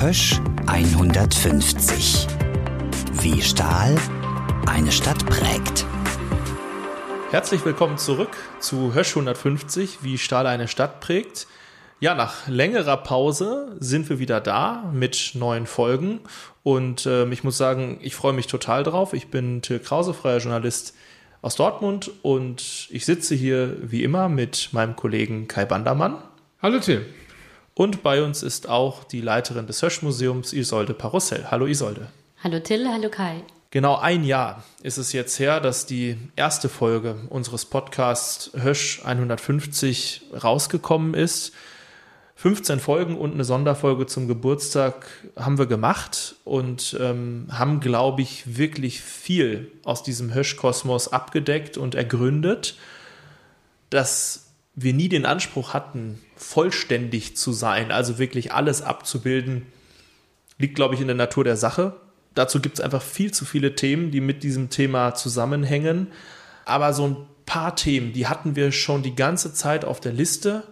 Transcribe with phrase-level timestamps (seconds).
[0.00, 2.28] Hösch 150.
[3.20, 3.96] Wie Stahl
[4.64, 5.86] eine Stadt prägt.
[7.32, 8.30] Herzlich willkommen zurück
[8.60, 11.48] zu Hösch 150, wie Stahl eine Stadt prägt.
[11.98, 16.20] Ja, nach längerer Pause sind wir wieder da mit neuen Folgen
[16.62, 19.14] und äh, ich muss sagen, ich freue mich total drauf.
[19.14, 20.94] Ich bin Till Krause, freier Journalist
[21.42, 26.22] aus Dortmund und ich sitze hier wie immer mit meinem Kollegen Kai Bandermann.
[26.62, 27.04] Hallo Till.
[27.78, 31.46] Und bei uns ist auch die Leiterin des Hösch-Museums, Isolde Parussell.
[31.48, 32.08] Hallo Isolde.
[32.42, 33.44] Hallo Till, hallo Kai.
[33.70, 40.22] Genau ein Jahr ist es jetzt her, dass die erste Folge unseres Podcasts Hösch 150
[40.42, 41.52] rausgekommen ist.
[42.34, 48.58] 15 Folgen und eine Sonderfolge zum Geburtstag haben wir gemacht und ähm, haben, glaube ich,
[48.58, 52.74] wirklich viel aus diesem Hösch-Kosmos abgedeckt und ergründet.
[53.88, 54.48] Das
[54.80, 59.66] wir nie den Anspruch hatten, vollständig zu sein, also wirklich alles abzubilden,
[60.58, 61.96] liegt, glaube ich, in der Natur der Sache.
[62.34, 66.08] Dazu gibt es einfach viel zu viele Themen, die mit diesem Thema zusammenhängen.
[66.64, 70.64] Aber so ein paar Themen, die hatten wir schon die ganze Zeit auf der Liste.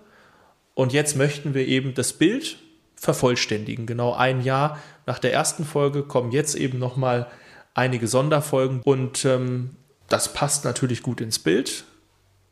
[0.75, 2.59] Und jetzt möchten wir eben das Bild
[2.95, 3.87] vervollständigen.
[3.87, 7.29] Genau ein Jahr nach der ersten Folge kommen jetzt eben nochmal
[7.75, 8.81] einige Sonderfolgen.
[8.83, 9.71] Und ähm,
[10.09, 11.85] das passt natürlich gut ins Bild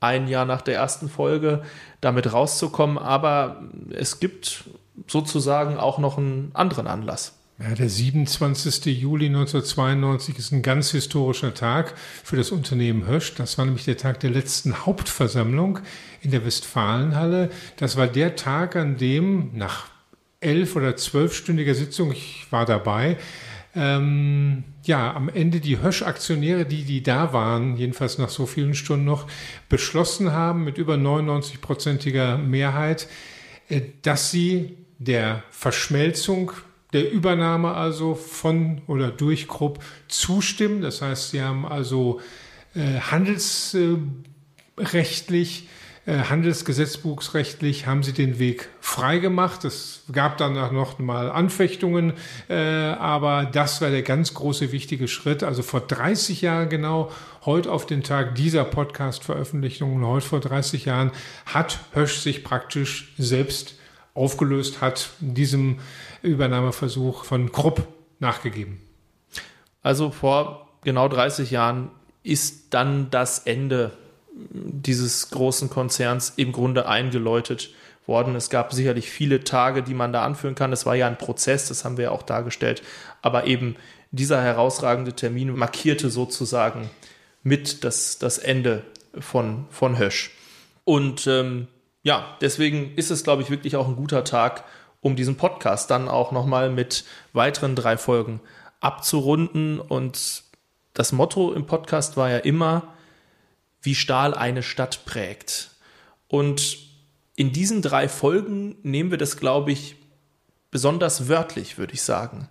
[0.05, 1.62] ein Jahr nach der ersten Folge
[2.00, 2.98] damit rauszukommen.
[2.98, 4.64] Aber es gibt
[5.06, 7.34] sozusagen auch noch einen anderen Anlass.
[7.58, 8.86] Ja, der 27.
[8.86, 13.34] Juli 1992 ist ein ganz historischer Tag für das Unternehmen Hösch.
[13.36, 15.78] Das war nämlich der Tag der letzten Hauptversammlung
[16.20, 17.50] in der Westfalenhalle.
[17.77, 19.86] Das war der Tag, an dem nach
[20.41, 23.18] elf oder zwölfstündiger Sitzung, ich war dabei,
[23.77, 29.05] ähm, ja, am Ende die Hösch-Aktionäre, die, die da waren, jedenfalls nach so vielen Stunden
[29.05, 29.27] noch,
[29.69, 33.08] beschlossen haben mit über 99-prozentiger Mehrheit,
[33.69, 36.52] äh, dass sie der Verschmelzung,
[36.92, 40.80] der Übernahme also von oder durch Krupp zustimmen.
[40.80, 42.20] Das heißt, sie haben also
[42.74, 45.67] äh, handelsrechtlich äh,
[46.13, 49.65] handelsgesetzbuchsrechtlich haben sie den Weg freigemacht.
[49.65, 52.13] Es gab dann auch noch mal Anfechtungen,
[52.48, 55.42] äh, aber das war der ganz große wichtige Schritt.
[55.42, 57.11] Also vor 30 Jahren genau,
[57.47, 61.11] heute auf den Tag dieser Podcast-Veröffentlichung und heute vor 30 Jahren
[61.47, 63.77] hat Hösch sich praktisch selbst
[64.13, 65.79] aufgelöst, hat diesem
[66.23, 67.86] Übernahmeversuch von Krupp
[68.19, 68.81] nachgegeben.
[69.83, 71.91] Also vor genau 30 Jahren
[72.23, 73.92] ist dann das Ende
[74.34, 77.70] dieses großen Konzerns im Grunde eingeläutet
[78.06, 78.34] worden.
[78.34, 80.72] Es gab sicherlich viele Tage, die man da anführen kann.
[80.72, 82.83] Es war ja ein Prozess, das haben wir ja auch dargestellt.
[83.23, 83.77] Aber eben
[84.11, 86.90] dieser herausragende Termin markierte sozusagen
[87.42, 88.83] mit das, das Ende
[89.18, 90.33] von, von Hösch.
[90.84, 91.68] Und ähm,
[92.02, 94.64] ja, deswegen ist es, glaube ich, wirklich auch ein guter Tag,
[95.00, 98.40] um diesen Podcast dann auch nochmal mit weiteren drei Folgen
[98.80, 99.80] abzurunden.
[99.80, 100.44] Und
[100.92, 102.94] das Motto im Podcast war ja immer,
[103.84, 105.70] wie Stahl eine Stadt prägt.
[106.27, 106.78] Und
[107.36, 109.96] in diesen drei Folgen nehmen wir das, glaube ich,
[110.70, 112.48] besonders wörtlich, würde ich sagen.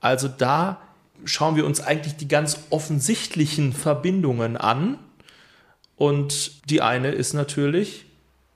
[0.00, 0.80] Also da
[1.24, 4.98] schauen wir uns eigentlich die ganz offensichtlichen Verbindungen an.
[5.96, 8.04] Und die eine ist natürlich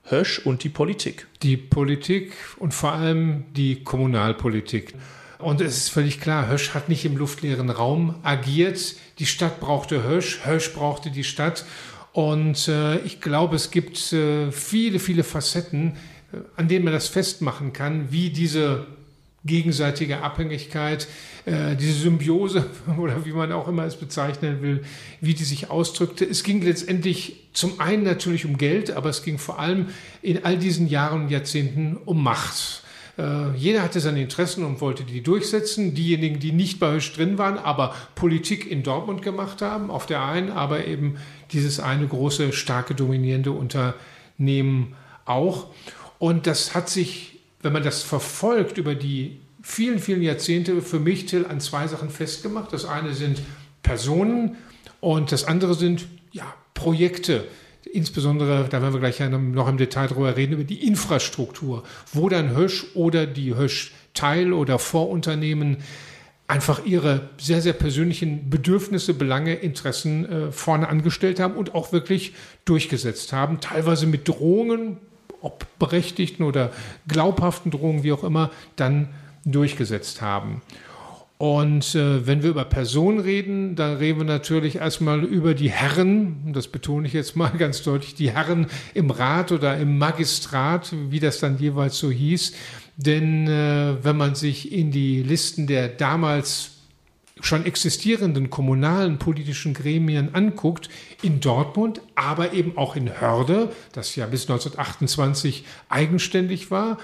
[0.04, 1.26] Hösch und die Politik.
[1.42, 4.94] Die Politik und vor allem die Kommunalpolitik.
[5.38, 8.96] Und es ist völlig klar, Hösch hat nicht im luftleeren Raum agiert.
[9.20, 11.64] Die Stadt brauchte Hösch, Hösch brauchte die Stadt.
[12.12, 15.96] Und äh, ich glaube, es gibt äh, viele, viele Facetten,
[16.32, 18.86] äh, an denen man das festmachen kann, wie diese
[19.44, 21.08] gegenseitige Abhängigkeit,
[21.44, 22.66] äh, diese Symbiose
[22.98, 24.84] oder wie man auch immer es bezeichnen will,
[25.20, 26.24] wie die sich ausdrückte.
[26.24, 29.86] Es ging letztendlich zum einen natürlich um Geld, aber es ging vor allem
[30.22, 32.82] in all diesen Jahren und Jahrzehnten um Macht.
[33.18, 35.94] Äh, jeder hatte seine Interessen und wollte die durchsetzen.
[35.94, 40.24] Diejenigen, die nicht bei Hösch drin waren, aber Politik in Dortmund gemacht haben, auf der
[40.24, 41.16] einen, aber eben
[41.52, 45.66] dieses eine große, starke, dominierende Unternehmen auch.
[46.18, 51.26] Und das hat sich, wenn man das verfolgt über die vielen, vielen Jahrzehnte, für mich,
[51.26, 52.72] Till, an zwei Sachen festgemacht.
[52.72, 53.42] Das eine sind
[53.82, 54.56] Personen
[55.00, 56.44] und das andere sind ja,
[56.74, 57.44] Projekte.
[57.92, 61.82] Insbesondere, da werden wir gleich noch im Detail drüber reden, über die Infrastruktur,
[62.12, 65.78] wo dann Hösch oder die Hösch-Teil- oder Vorunternehmen
[66.48, 72.32] einfach ihre sehr, sehr persönlichen Bedürfnisse, Belange, Interessen äh, vorne angestellt haben und auch wirklich
[72.64, 73.60] durchgesetzt haben.
[73.60, 74.96] Teilweise mit Drohungen,
[75.42, 76.72] ob berechtigten oder
[77.06, 79.10] glaubhaften Drohungen, wie auch immer, dann
[79.44, 80.62] durchgesetzt haben.
[81.38, 86.52] Und äh, wenn wir über Personen reden, dann reden wir natürlich erstmal über die Herren,
[86.52, 91.20] das betone ich jetzt mal ganz deutlich, die Herren im Rat oder im Magistrat, wie
[91.20, 92.54] das dann jeweils so hieß.
[92.96, 96.72] Denn äh, wenn man sich in die Listen der damals
[97.40, 100.88] schon existierenden kommunalen politischen Gremien anguckt,
[101.22, 106.98] in Dortmund, aber eben auch in Hörde, das ja bis 1928 eigenständig war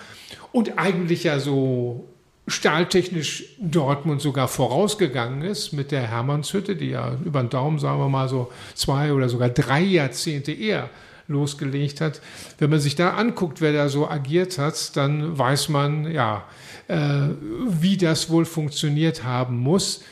[0.51, 2.09] und eigentlich ja so
[2.47, 8.09] stahltechnisch Dortmund sogar vorausgegangen ist mit der Hermannshütte, die ja über den Daumen, sagen wir
[8.09, 10.91] mal, so zwei oder sogar drei Jahrzehnte eher
[11.27, 12.21] losgelegt hat.
[12.59, 16.45] Wenn man sich da anguckt, wer da so agiert hat, dann weiß man, ja,
[16.89, 17.29] äh,
[17.67, 20.03] wie das wohl funktioniert haben muss.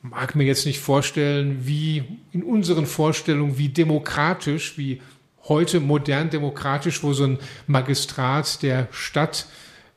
[0.00, 5.02] Mag mir jetzt nicht vorstellen, wie in unseren Vorstellungen, wie demokratisch, wie
[5.44, 9.46] heute modern demokratisch, wo so ein Magistrat der Stadt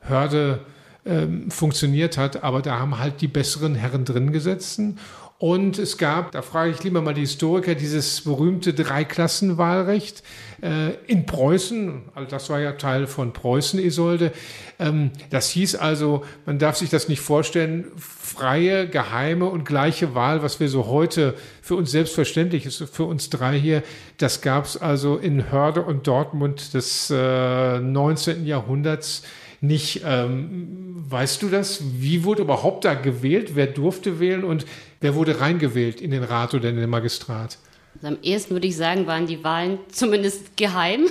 [0.02, 0.60] Hörde
[1.06, 5.00] ähm, funktioniert hat, aber da haben halt die besseren Herren drin gesessen.
[5.38, 10.24] Und es gab, da frage ich lieber mal die Historiker, dieses berühmte Dreiklassenwahlrecht
[10.62, 12.04] äh, in Preußen.
[12.16, 14.32] Also das war ja Teil von Preußen, Isolde.
[14.80, 20.42] Ähm, das hieß also, man darf sich das nicht vorstellen, freie, geheime und gleiche Wahl,
[20.42, 23.84] was wir so heute für uns selbstverständlich ist, für uns drei hier,
[24.18, 28.46] das gab es also in Hörde und Dortmund des äh, 19.
[28.46, 29.24] Jahrhunderts
[29.68, 30.02] nicht.
[30.06, 31.82] Ähm, weißt du das?
[32.00, 33.52] Wie wurde überhaupt da gewählt?
[33.56, 34.66] Wer durfte wählen und
[35.02, 37.58] wer wurde reingewählt in den Rat oder in den Magistrat?
[37.96, 41.06] Also am ehesten würde ich sagen, waren die Wahlen zumindest geheim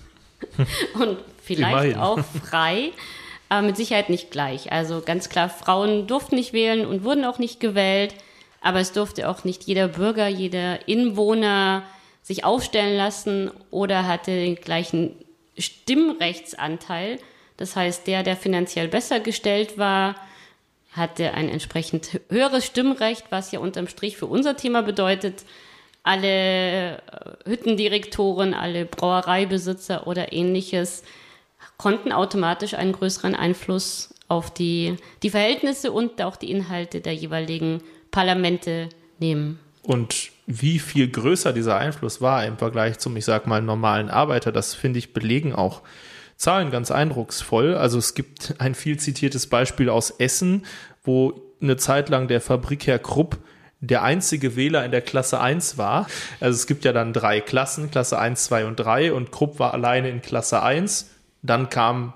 [0.94, 2.92] und vielleicht auch frei,
[3.48, 4.70] aber mit Sicherheit nicht gleich.
[4.70, 8.14] Also ganz klar, Frauen durften nicht wählen und wurden auch nicht gewählt,
[8.60, 11.82] aber es durfte auch nicht jeder Bürger, jeder Inwohner
[12.22, 15.16] sich aufstellen lassen oder hatte den gleichen
[15.58, 17.18] Stimmrechtsanteil
[17.60, 20.16] das heißt, der, der finanziell besser gestellt war,
[20.92, 25.44] hatte ein entsprechend höheres Stimmrecht, was ja unterm Strich für unser Thema bedeutet,
[26.02, 27.00] alle äh,
[27.44, 31.04] Hüttendirektoren, alle Brauereibesitzer oder ähnliches
[31.76, 37.82] konnten automatisch einen größeren Einfluss auf die, die Verhältnisse und auch die Inhalte der jeweiligen
[38.10, 39.58] Parlamente nehmen.
[39.82, 44.50] Und wie viel größer dieser Einfluss war im Vergleich zum, ich sag mal, normalen Arbeiter,
[44.50, 45.82] das finde ich belegen auch
[46.40, 47.74] Zahlen ganz eindrucksvoll.
[47.74, 50.64] Also es gibt ein viel zitiertes Beispiel aus Essen,
[51.04, 53.36] wo eine Zeit lang der Fabrikherr Krupp
[53.80, 56.06] der einzige Wähler in der Klasse 1 war.
[56.40, 59.74] Also es gibt ja dann drei Klassen, Klasse 1, 2 und 3 und Krupp war
[59.74, 61.10] alleine in Klasse 1.
[61.42, 62.14] Dann kam,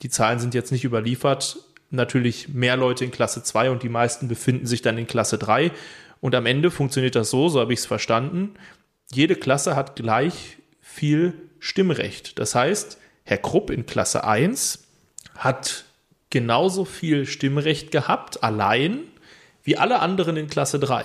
[0.00, 1.58] die Zahlen sind jetzt nicht überliefert,
[1.90, 5.72] natürlich mehr Leute in Klasse 2 und die meisten befinden sich dann in Klasse 3.
[6.22, 8.54] Und am Ende funktioniert das so, so habe ich es verstanden.
[9.12, 12.38] Jede Klasse hat gleich viel Stimmrecht.
[12.38, 12.96] Das heißt,
[13.28, 14.86] Herr Krupp in Klasse 1
[15.36, 15.84] hat
[16.30, 19.00] genauso viel Stimmrecht gehabt, allein,
[19.62, 21.04] wie alle anderen in Klasse 3.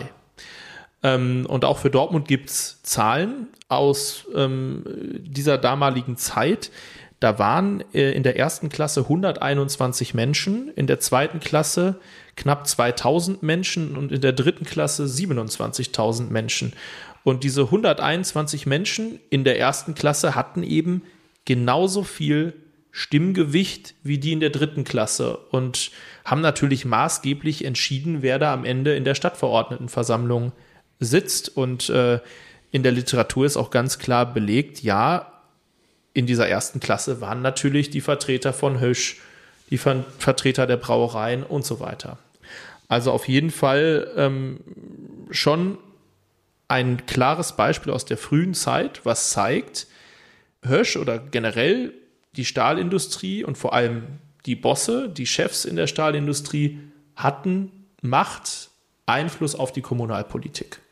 [1.03, 4.85] Ähm, und auch für Dortmund gibt es Zahlen aus ähm,
[5.19, 6.71] dieser damaligen Zeit.
[7.19, 11.99] Da waren äh, in der ersten Klasse 121 Menschen, in der zweiten Klasse
[12.37, 16.71] knapp 2000 Menschen und in der dritten Klasse 27.000 Menschen.
[17.25, 21.01] Und diese 121 Menschen in der ersten Klasse hatten eben
[21.45, 22.53] genauso viel
[22.91, 25.91] Stimmgewicht wie die in der dritten Klasse und
[26.23, 30.51] haben natürlich maßgeblich entschieden, wer da am Ende in der Stadtverordnetenversammlung
[30.99, 31.57] sitzt.
[31.57, 32.19] Und äh,
[32.71, 35.31] in der Literatur ist auch ganz klar belegt, ja,
[36.13, 39.19] in dieser ersten Klasse waren natürlich die Vertreter von Hösch,
[39.71, 42.19] die Ver Vertreter der Brauereien und so weiter.
[42.87, 44.59] Also auf jeden Fall ähm,
[45.31, 45.79] schon
[46.67, 49.87] ein klares Beispiel aus der frühen Zeit, was zeigt,
[50.63, 51.93] Hösch oder generell
[52.35, 54.03] die Stahlindustrie und vor allem
[54.45, 56.79] die Bosse, die Chefs in der Stahlindustrie
[57.15, 58.69] hatten Macht,
[59.05, 60.82] Einfluss auf die Kommunalpolitik.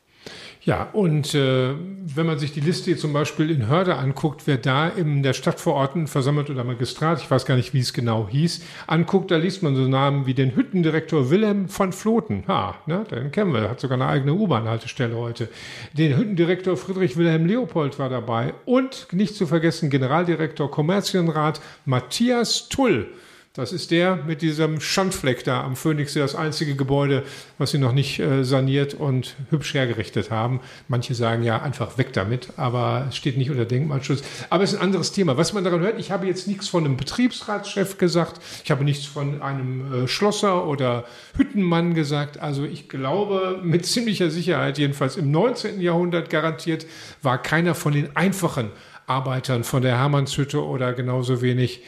[0.64, 4.90] Ja, und äh, wenn man sich die Liste zum Beispiel in Hörde anguckt, wer da
[4.90, 9.32] in der Stadtverordneten versammelt oder Magistrat, ich weiß gar nicht, wie es genau hieß, anguckt,
[9.32, 12.44] da liest man so Namen wie den Hüttendirektor Wilhelm von Floten.
[12.48, 15.50] Ha, ne, den kennen wir, hat sogar eine eigene U-Bahn-Haltestelle heute.
[15.94, 23.08] Den Hüttendirektor Friedrich Wilhelm Leopold war dabei und nicht zu vergessen Generaldirektor Kommerzienrat Matthias Tull.
[23.54, 27.24] Das ist der mit diesem Schandfleck da am Phoenix, das einzige Gebäude,
[27.58, 30.62] was sie noch nicht äh, saniert und hübsch hergerichtet haben.
[30.88, 34.24] Manche sagen ja einfach weg damit, aber es steht nicht unter Denkmalschutz.
[34.50, 35.36] Aber es ist ein anderes Thema.
[35.36, 39.06] Was man daran hört, ich habe jetzt nichts von einem Betriebsratschef gesagt, ich habe nichts
[39.06, 41.04] von einem äh, Schlosser oder
[41.36, 42.40] Hüttenmann gesagt.
[42.40, 45.82] Also ich glaube mit ziemlicher Sicherheit, jedenfalls im 19.
[45.82, 46.86] Jahrhundert garantiert,
[47.22, 48.70] war keiner von den einfachen
[49.08, 51.82] Arbeitern von der Hermannshütte oder genauso wenig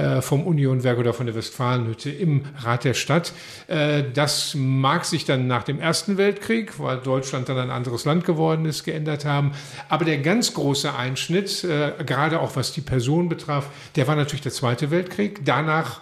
[0.00, 3.32] äh, vom Unionwerk oder von der Westfalenhütte im Rat der Stadt.
[3.66, 8.24] Äh, das mag sich dann nach dem Ersten Weltkrieg, weil Deutschland dann ein anderes Land
[8.24, 9.52] geworden ist, geändert haben.
[9.88, 14.42] Aber der ganz große Einschnitt, äh, gerade auch was die Person betraf, der war natürlich
[14.42, 15.44] der Zweite Weltkrieg.
[15.44, 16.00] Danach,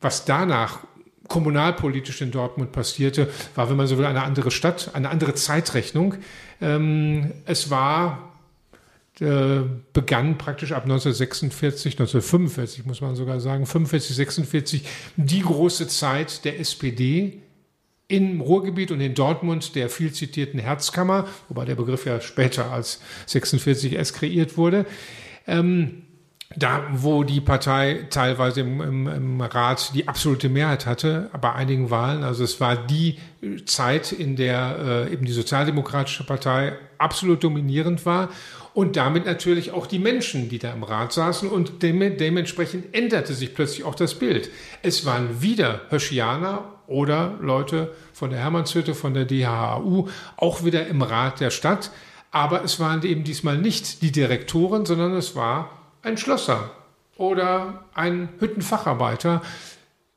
[0.00, 0.80] was danach
[1.28, 6.16] kommunalpolitisch in Dortmund passierte, war, wenn man so will, eine andere Stadt, eine andere Zeitrechnung.
[6.60, 8.27] Ähm, es war
[9.20, 14.82] begann praktisch ab 1946, 1945 muss man sogar sagen, 45, 46
[15.16, 17.42] die große Zeit der SPD
[18.06, 23.00] im Ruhrgebiet und in Dortmund der viel zitierten Herzkammer, wobei der Begriff ja später als
[23.26, 24.86] 46 erst kreiert wurde.
[25.46, 26.04] Ähm,
[26.56, 31.90] da, wo die Partei teilweise im, im, im, Rat die absolute Mehrheit hatte, bei einigen
[31.90, 32.24] Wahlen.
[32.24, 33.18] Also es war die
[33.66, 38.30] Zeit, in der äh, eben die Sozialdemokratische Partei absolut dominierend war
[38.74, 41.48] und damit natürlich auch die Menschen, die da im Rat saßen.
[41.48, 44.50] Und dem, dementsprechend änderte sich plötzlich auch das Bild.
[44.82, 51.02] Es waren wieder Höschianer oder Leute von der Hermannshütte, von der DHAU, auch wieder im
[51.02, 51.90] Rat der Stadt.
[52.30, 55.70] Aber es waren eben diesmal nicht die Direktoren, sondern es war
[56.02, 56.70] ein Schlosser
[57.16, 59.42] oder ein Hüttenfacharbeiter,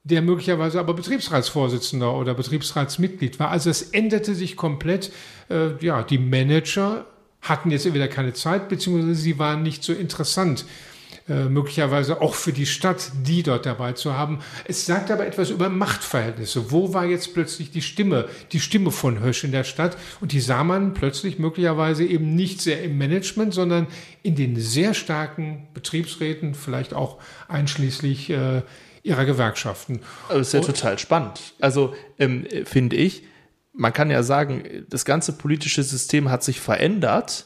[0.04, 3.50] der möglicherweise aber Betriebsratsvorsitzender oder Betriebsratsmitglied war.
[3.50, 5.12] Also es änderte sich komplett.
[5.50, 7.06] Äh, ja, die Manager
[7.42, 10.66] hatten jetzt entweder keine Zeit, beziehungsweise sie waren nicht so interessant.
[11.30, 14.40] Äh, möglicherweise auch für die Stadt, die dort dabei zu haben.
[14.66, 16.72] Es sagt aber etwas über Machtverhältnisse.
[16.72, 19.98] Wo war jetzt plötzlich die Stimme, die Stimme von Hösch in der Stadt?
[20.20, 23.88] Und die sah man plötzlich möglicherweise eben nicht sehr im Management, sondern
[24.24, 28.64] in den sehr starken Betriebsräten, vielleicht auch einschließlich äh,
[29.04, 30.02] ihrer Gewerkschaften.
[30.28, 31.54] Das ist ja Und, total spannend.
[31.62, 33.24] Also ähm, finde ich,
[33.74, 37.46] man kann ja sagen, das ganze politische System hat sich verändert,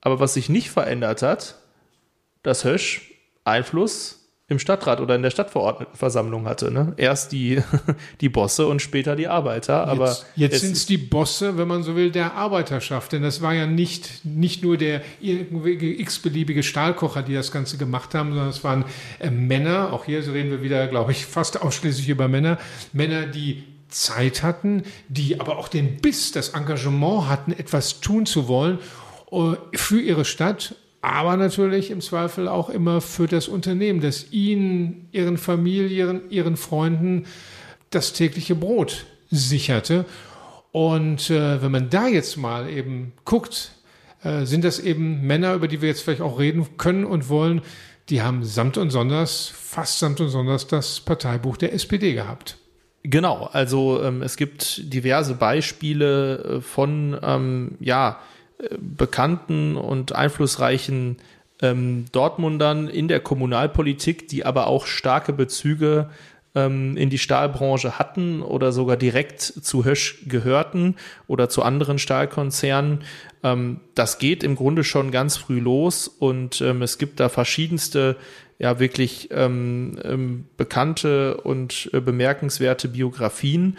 [0.00, 1.56] aber was sich nicht verändert hat,
[2.42, 3.12] dass Hösch
[3.44, 6.72] Einfluss im Stadtrat oder in der Stadtverordnetenversammlung hatte.
[6.72, 6.92] Ne?
[6.96, 7.62] Erst die,
[8.20, 9.86] die Bosse und später die Arbeiter.
[9.86, 13.12] Aber jetzt, jetzt sind es die Bosse, wenn man so will, der Arbeiterschaft.
[13.12, 18.30] Denn das war ja nicht, nicht nur der x-beliebige Stahlkocher, die das Ganze gemacht haben,
[18.30, 18.84] sondern es waren
[19.20, 22.58] äh, Männer, auch hier reden wir wieder, glaube ich, fast ausschließlich über Männer,
[22.92, 28.48] Männer, die Zeit hatten, die aber auch den Biss, das Engagement hatten, etwas tun zu
[28.48, 28.78] wollen
[29.30, 35.08] äh, für ihre Stadt, aber natürlich im Zweifel auch immer für das Unternehmen, das ihnen,
[35.12, 37.26] ihren Familien, ihren Freunden
[37.90, 40.04] das tägliche Brot sicherte.
[40.72, 43.72] Und äh, wenn man da jetzt mal eben guckt,
[44.22, 47.62] äh, sind das eben Männer, über die wir jetzt vielleicht auch reden können und wollen,
[48.08, 52.59] die haben samt und sonders, fast samt und sonders das Parteibuch der SPD gehabt.
[53.02, 58.20] Genau, also ähm, es gibt diverse Beispiele äh, von ähm, ja,
[58.58, 61.16] äh, bekannten und einflussreichen
[61.62, 66.10] ähm, Dortmundern in der Kommunalpolitik, die aber auch starke Bezüge
[66.54, 73.00] ähm, in die Stahlbranche hatten oder sogar direkt zu Hösch gehörten oder zu anderen Stahlkonzernen.
[73.42, 78.16] Ähm, das geht im Grunde schon ganz früh los und ähm, es gibt da verschiedenste
[78.60, 83.78] ja wirklich ähm, ähm, bekannte und äh, bemerkenswerte Biografien.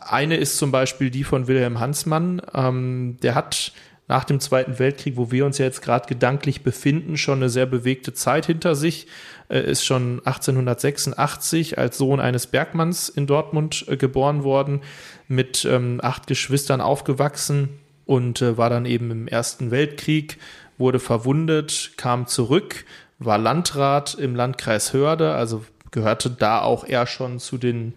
[0.00, 2.40] Eine ist zum Beispiel die von Wilhelm Hansmann.
[2.54, 3.72] Ähm, der hat
[4.06, 7.66] nach dem Zweiten Weltkrieg, wo wir uns ja jetzt gerade gedanklich befinden, schon eine sehr
[7.66, 9.08] bewegte Zeit hinter sich.
[9.48, 14.80] Er ist schon 1886 als Sohn eines Bergmanns in Dortmund äh, geboren worden,
[15.26, 17.68] mit ähm, acht Geschwistern aufgewachsen
[18.06, 20.38] und äh, war dann eben im Ersten Weltkrieg,
[20.78, 22.84] wurde verwundet, kam zurück,
[23.20, 27.94] war Landrat im Landkreis Hörde, also gehörte da auch eher schon zu den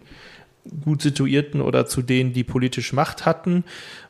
[0.84, 3.64] gut situierten oder zu denen, die politisch Macht hatten,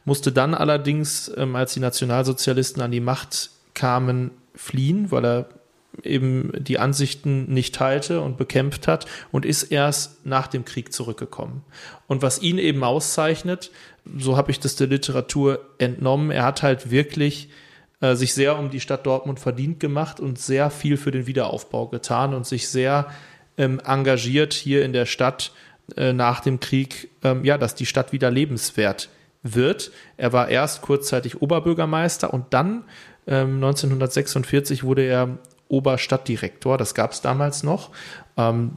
[0.05, 5.49] musste dann allerdings, ähm, als die Nationalsozialisten an die Macht kamen, fliehen, weil er
[6.03, 11.63] eben die Ansichten nicht teilte und bekämpft hat und ist erst nach dem Krieg zurückgekommen.
[12.07, 13.71] Und was ihn eben auszeichnet,
[14.19, 17.49] so habe ich das der Literatur entnommen, er hat halt wirklich
[18.05, 21.87] äh, sich sehr um die Stadt Dortmund verdient gemacht und sehr viel für den Wiederaufbau
[21.87, 23.07] getan und sich sehr
[23.57, 25.53] ähm, engagiert hier in der Stadt
[25.97, 29.09] äh, nach dem Krieg, ähm, ja, dass die Stadt wieder lebenswert
[29.43, 29.91] wird.
[30.19, 32.85] Er war erst kurzzeitig Oberbürgermeister und dann
[33.27, 36.77] ähm, 1946 wurde er Oberstadtdirektor.
[36.77, 37.91] Das gab es damals noch.
[38.37, 38.73] Ähm,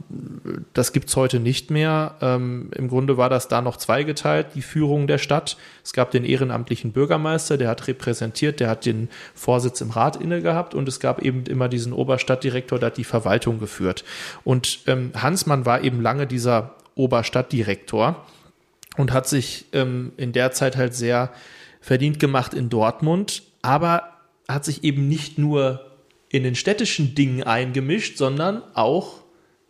[0.72, 2.14] das gibt es heute nicht mehr.
[2.20, 5.56] Ähm, Im Grunde war das da noch zweigeteilt, die Führung der Stadt.
[5.82, 10.42] Es gab den ehrenamtlichen Bürgermeister, der hat repräsentiert, der hat den Vorsitz im Rat inne
[10.42, 14.04] gehabt und es gab eben immer diesen Oberstadtdirektor, der hat die Verwaltung geführt.
[14.44, 18.24] Und ähm, Hansmann war eben lange dieser Oberstadtdirektor
[18.96, 21.32] und hat sich ähm, in der Zeit halt sehr
[21.80, 24.14] verdient gemacht in Dortmund, aber
[24.48, 25.84] hat sich eben nicht nur
[26.28, 29.17] in den städtischen Dingen eingemischt, sondern auch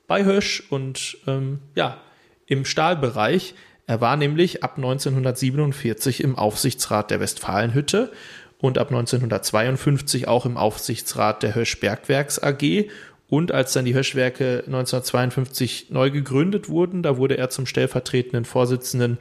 [0.08, 2.00] bei Hösch und ähm, ja,
[2.46, 3.54] im Stahlbereich.
[3.86, 8.10] Er war nämlich ab 1947 im Aufsichtsrat der Westfalenhütte
[8.58, 12.88] und ab 1952 auch im Aufsichtsrat der Hösch Bergwerks AG.
[13.30, 19.18] Und als dann die Höschwerke 1952 neu gegründet wurden, da wurde er zum stellvertretenden Vorsitzenden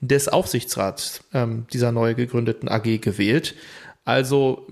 [0.00, 3.54] des Aufsichtsrats ähm, dieser neu gegründeten AG gewählt.
[4.04, 4.66] Also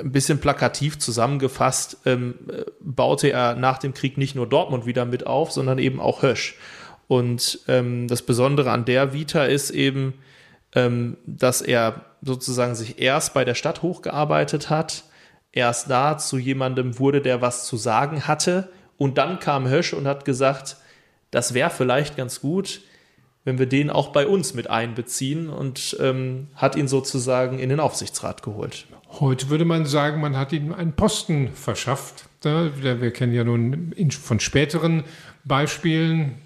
[0.00, 2.34] ein bisschen plakativ zusammengefasst, ähm,
[2.80, 6.56] baute er nach dem Krieg nicht nur Dortmund wieder mit auf, sondern eben auch Hösch.
[7.08, 10.14] Und ähm, das Besondere an der Vita ist eben,
[10.74, 15.04] ähm, dass er sozusagen sich erst bei der Stadt hochgearbeitet hat,
[15.52, 18.70] erst da zu jemandem wurde, der was zu sagen hatte.
[18.96, 20.76] Und dann kam Hösch und hat gesagt,
[21.30, 22.80] das wäre vielleicht ganz gut,
[23.44, 27.80] wenn wir den auch bei uns mit einbeziehen und ähm, hat ihn sozusagen in den
[27.80, 28.86] Aufsichtsrat geholt.
[29.20, 32.26] Heute würde man sagen, man hat ihm einen Posten verschafft.
[32.42, 35.04] Wir kennen ja nun von späteren
[35.44, 36.36] Beispielen,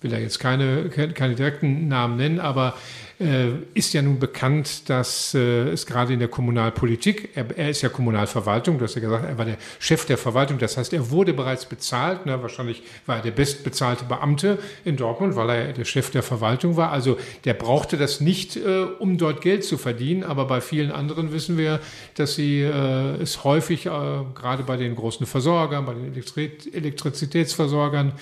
[0.00, 2.74] will er jetzt keine, keine direkten Namen nennen, aber
[3.18, 7.88] ist ja nun bekannt, dass äh, es gerade in der Kommunalpolitik, er, er, ist ja
[7.88, 11.32] Kommunalverwaltung, du hast ja gesagt, er war der Chef der Verwaltung, das heißt, er wurde
[11.32, 16.10] bereits bezahlt, ne, wahrscheinlich war er der bestbezahlte Beamte in Dortmund, weil er der Chef
[16.10, 20.44] der Verwaltung war, also der brauchte das nicht, äh, um dort Geld zu verdienen, aber
[20.44, 21.80] bei vielen anderen wissen wir,
[22.16, 28.12] dass sie äh, es häufig, äh, gerade bei den großen Versorgern, bei den Elektri Elektrizitätsversorgern,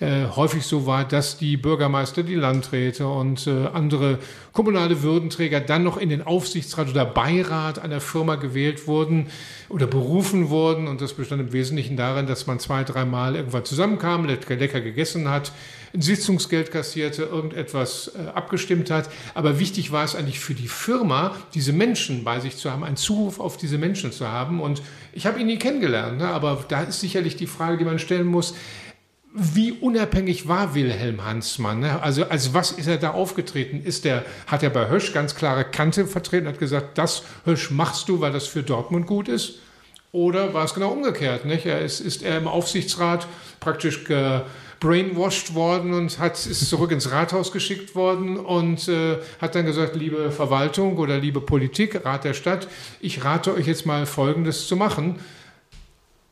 [0.00, 4.18] äh, häufig so war, dass die Bürgermeister, die Landräte und andere
[4.52, 9.28] kommunale Würdenträger dann noch in den Aufsichtsrat oder Beirat einer Firma gewählt wurden
[9.68, 10.88] oder berufen wurden.
[10.88, 15.52] Und das bestand im Wesentlichen darin, dass man zwei, dreimal irgendwann zusammenkam, lecker, gegessen hat,
[15.94, 19.10] ein Sitzungsgeld kassierte, irgendetwas äh, abgestimmt hat.
[19.34, 22.96] Aber wichtig war es eigentlich für die Firma, diese Menschen bei sich zu haben, einen
[22.96, 24.60] Zuruf auf diese Menschen zu haben.
[24.60, 24.82] Und
[25.12, 26.28] ich habe ihn nie kennengelernt, ne?
[26.28, 28.54] aber da ist sicherlich die Frage, die man stellen muss,
[29.34, 31.80] wie unabhängig war Wilhelm Hansmann?
[31.80, 32.02] Ne?
[32.02, 33.82] Also als was ist er da aufgetreten?
[33.82, 38.08] Ist der, hat er bei Hösch ganz klare Kante vertreten, hat gesagt, das Hösch machst
[38.08, 39.54] du, weil das für Dortmund gut ist?
[40.12, 41.46] Oder war es genau umgekehrt?
[41.46, 41.64] Nicht?
[41.64, 43.26] Er ist, ist er im Aufsichtsrat
[43.60, 44.04] praktisch
[44.80, 49.96] brainwashed worden und hat, ist zurück ins Rathaus geschickt worden und äh, hat dann gesagt,
[49.96, 52.68] liebe Verwaltung oder liebe Politik, Rat der Stadt,
[53.00, 55.20] ich rate euch jetzt mal Folgendes zu machen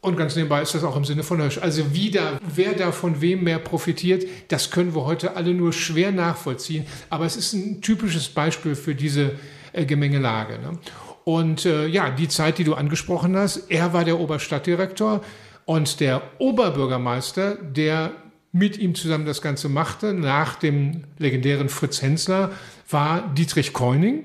[0.02, 1.58] und ganz nebenbei ist das auch im Sinne von Hirsch.
[1.58, 6.10] Also wieder, wer da von wem mehr profitiert, das können wir heute alle nur schwer
[6.10, 6.86] nachvollziehen.
[7.10, 9.32] Aber es ist ein typisches Beispiel für diese
[9.72, 10.58] äh, Gemengelage.
[10.58, 10.78] Ne?
[11.24, 15.20] Und äh, ja, die Zeit, die du angesprochen hast, er war der Oberstadtdirektor
[15.66, 18.12] und der Oberbürgermeister, der
[18.52, 22.52] mit ihm zusammen das Ganze machte, nach dem legendären Fritz Hensler,
[22.88, 24.24] war Dietrich Keuning,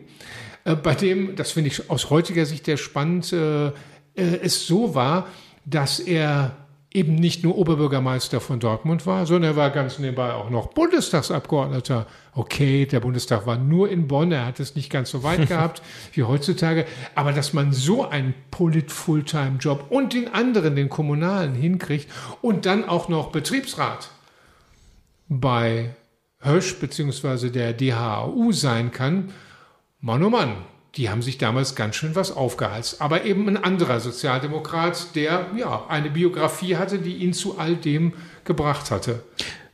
[0.64, 3.72] äh, bei dem, das finde ich aus heutiger Sicht sehr spannend, äh, äh
[4.16, 5.28] es so war,
[5.66, 6.56] dass er
[6.96, 12.08] eben nicht nur Oberbürgermeister von Dortmund war, sondern er war ganz nebenbei auch noch Bundestagsabgeordneter.
[12.34, 15.82] Okay, der Bundestag war nur in Bonn, er hat es nicht ganz so weit gehabt
[16.14, 22.10] wie heutzutage, aber dass man so einen Polit-Fulltime-Job und den anderen, den kommunalen, hinkriegt
[22.42, 24.10] und dann auch noch Betriebsrat
[25.28, 25.96] bei
[26.40, 27.50] Hösch bzw.
[27.50, 29.34] der DHU sein kann,
[30.00, 30.56] Mann oh Mann,
[30.98, 33.02] die haben sich damals ganz schön was aufgeheizt.
[33.02, 38.14] Aber eben ein anderer Sozialdemokrat, der ja eine Biografie hatte, die ihn zu all dem
[38.46, 39.24] gebracht hatte.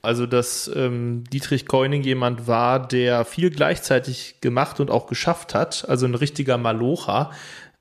[0.02, 5.86] Also, dass ähm, Dietrich Keuning jemand war, der viel gleichzeitig gemacht und auch geschafft hat,
[5.88, 7.30] also ein richtiger Malocher,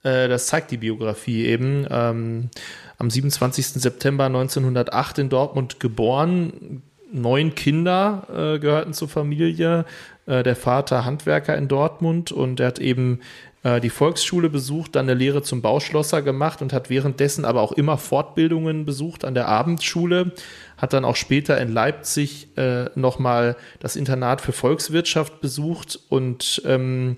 [0.03, 1.87] äh, das zeigt die Biografie eben.
[1.91, 2.51] Ähm,
[2.99, 3.69] am 27.
[3.69, 9.87] September 1908 in Dortmund geboren, neun Kinder äh, gehörten zur Familie,
[10.31, 13.21] äh, der Vater Handwerker in Dortmund und er hat eben
[13.63, 17.73] äh, die Volksschule besucht, dann eine Lehre zum Bauschlosser gemacht und hat währenddessen aber auch
[17.73, 20.33] immer Fortbildungen besucht an der Abendschule,
[20.79, 27.17] hat dann auch später in Leipzig äh, nochmal das Internat für Volkswirtschaft besucht und ähm,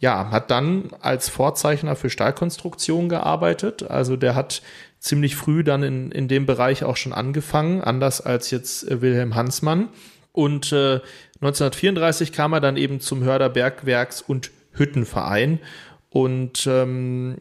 [0.00, 3.88] ja, hat dann als Vorzeichner für Stahlkonstruktion gearbeitet.
[3.88, 4.62] Also der hat
[4.98, 9.34] ziemlich früh dann in, in dem Bereich auch schon angefangen, anders als jetzt äh, Wilhelm
[9.34, 9.90] Hansmann.
[10.34, 11.00] Und äh,
[11.36, 15.60] 1934 kam er dann eben zum Hörder Bergwerks- und Hüttenverein.
[16.10, 17.38] Und ähm,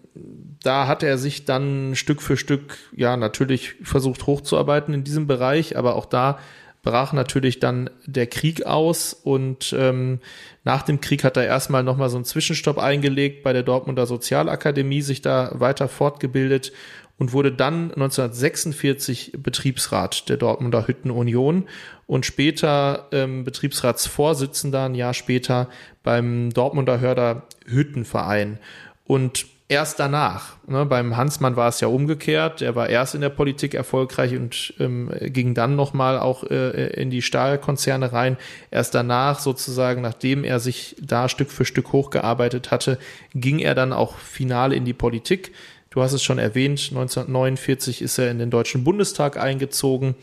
[0.63, 5.75] da hat er sich dann Stück für Stück, ja, natürlich versucht hochzuarbeiten in diesem Bereich,
[5.75, 6.37] aber auch da
[6.83, 9.13] brach natürlich dann der Krieg aus.
[9.13, 10.19] Und ähm,
[10.63, 15.01] nach dem Krieg hat er erstmal nochmal so einen Zwischenstopp eingelegt bei der Dortmunder Sozialakademie,
[15.01, 16.73] sich da weiter fortgebildet
[17.17, 21.67] und wurde dann 1946 Betriebsrat der Dortmunder Hüttenunion
[22.07, 25.69] und später ähm, Betriebsratsvorsitzender ein Jahr später
[26.03, 28.59] beim Dortmunder Hörder Hüttenverein.
[29.05, 30.57] Und erst danach.
[30.67, 32.61] Ne, beim Hansmann war es ja umgekehrt.
[32.61, 37.09] Er war erst in der Politik erfolgreich und ähm, ging dann nochmal auch äh, in
[37.09, 38.37] die Stahlkonzerne rein.
[38.69, 42.99] Erst danach, sozusagen, nachdem er sich da Stück für Stück hochgearbeitet hatte,
[43.33, 45.53] ging er dann auch final in die Politik.
[45.93, 50.15] Du hast es schon erwähnt, 1949 ist er in den Deutschen Bundestag eingezogen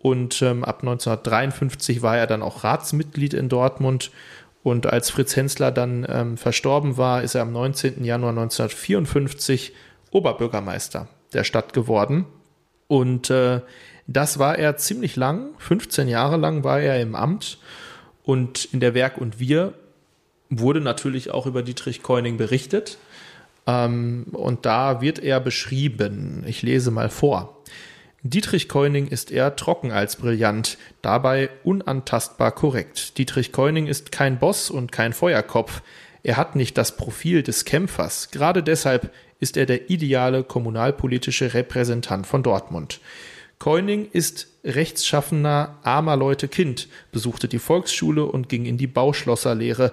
[0.00, 4.10] und ähm, ab 1953 war er dann auch Ratsmitglied in Dortmund
[4.64, 8.02] und als Fritz Hensler dann ähm, verstorben war, ist er am 19.
[8.02, 9.72] Januar 1954
[10.10, 12.26] Oberbürgermeister der Stadt geworden.
[12.88, 13.60] Und äh,
[14.08, 17.58] das war er ziemlich lang, 15 Jahre lang war er im Amt.
[18.24, 19.72] Und in der Werk und Wir
[20.50, 22.98] wurde natürlich auch über Dietrich Keuning berichtet.
[23.66, 26.44] Ähm, und da wird er beschrieben.
[26.46, 27.62] Ich lese mal vor.
[28.24, 33.18] Dietrich Keuning ist eher trocken als brillant, dabei unantastbar korrekt.
[33.18, 35.82] Dietrich Keuning ist kein Boss und kein Feuerkopf.
[36.22, 38.30] Er hat nicht das Profil des Kämpfers.
[38.30, 43.00] Gerade deshalb ist er der ideale kommunalpolitische Repräsentant von Dortmund.
[43.58, 49.92] Keuning ist rechtsschaffener, armer Leute Kind, besuchte die Volksschule und ging in die Bauschlosserlehre.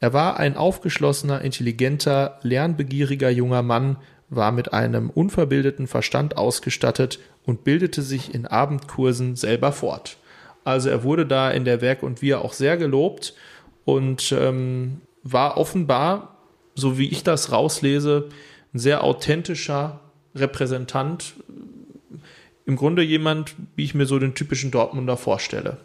[0.00, 3.96] Er war ein aufgeschlossener, intelligenter, lernbegieriger junger Mann,
[4.28, 10.18] war mit einem unverbildeten Verstand ausgestattet und bildete sich in Abendkursen selber fort.
[10.64, 13.34] Also er wurde da in der Werk und Wir auch sehr gelobt
[13.84, 16.36] und ähm, war offenbar,
[16.74, 18.28] so wie ich das rauslese,
[18.74, 20.00] ein sehr authentischer
[20.34, 21.34] Repräsentant.
[22.66, 25.78] Im Grunde jemand, wie ich mir so den typischen Dortmunder vorstelle.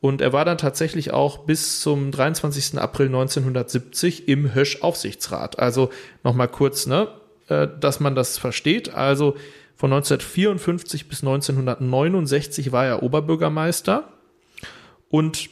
[0.00, 2.78] Und er war dann tatsächlich auch bis zum 23.
[2.78, 5.58] April 1970 im Hösch-Aufsichtsrat.
[5.58, 5.90] Also
[6.22, 7.08] nochmal kurz, ne,
[7.48, 8.94] äh, dass man das versteht.
[8.94, 9.34] Also
[9.74, 14.08] von 1954 bis 1969 war er Oberbürgermeister
[15.08, 15.50] und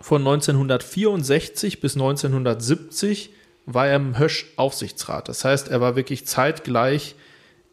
[0.00, 3.30] von 1964 bis 1970
[3.66, 5.28] war er im Hösch-Aufsichtsrat.
[5.28, 7.14] Das heißt, er war wirklich zeitgleich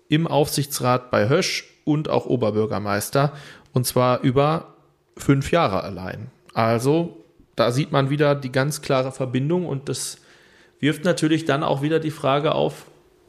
[0.10, 3.34] im Aufsichtsrat bei Hösch und auch Oberbürgermeister
[3.74, 4.77] und zwar über
[5.18, 6.28] fünf Jahre allein.
[6.54, 7.24] Also
[7.56, 10.20] da sieht man wieder die ganz klare Verbindung und das
[10.80, 12.86] wirft natürlich dann auch wieder die Frage auf,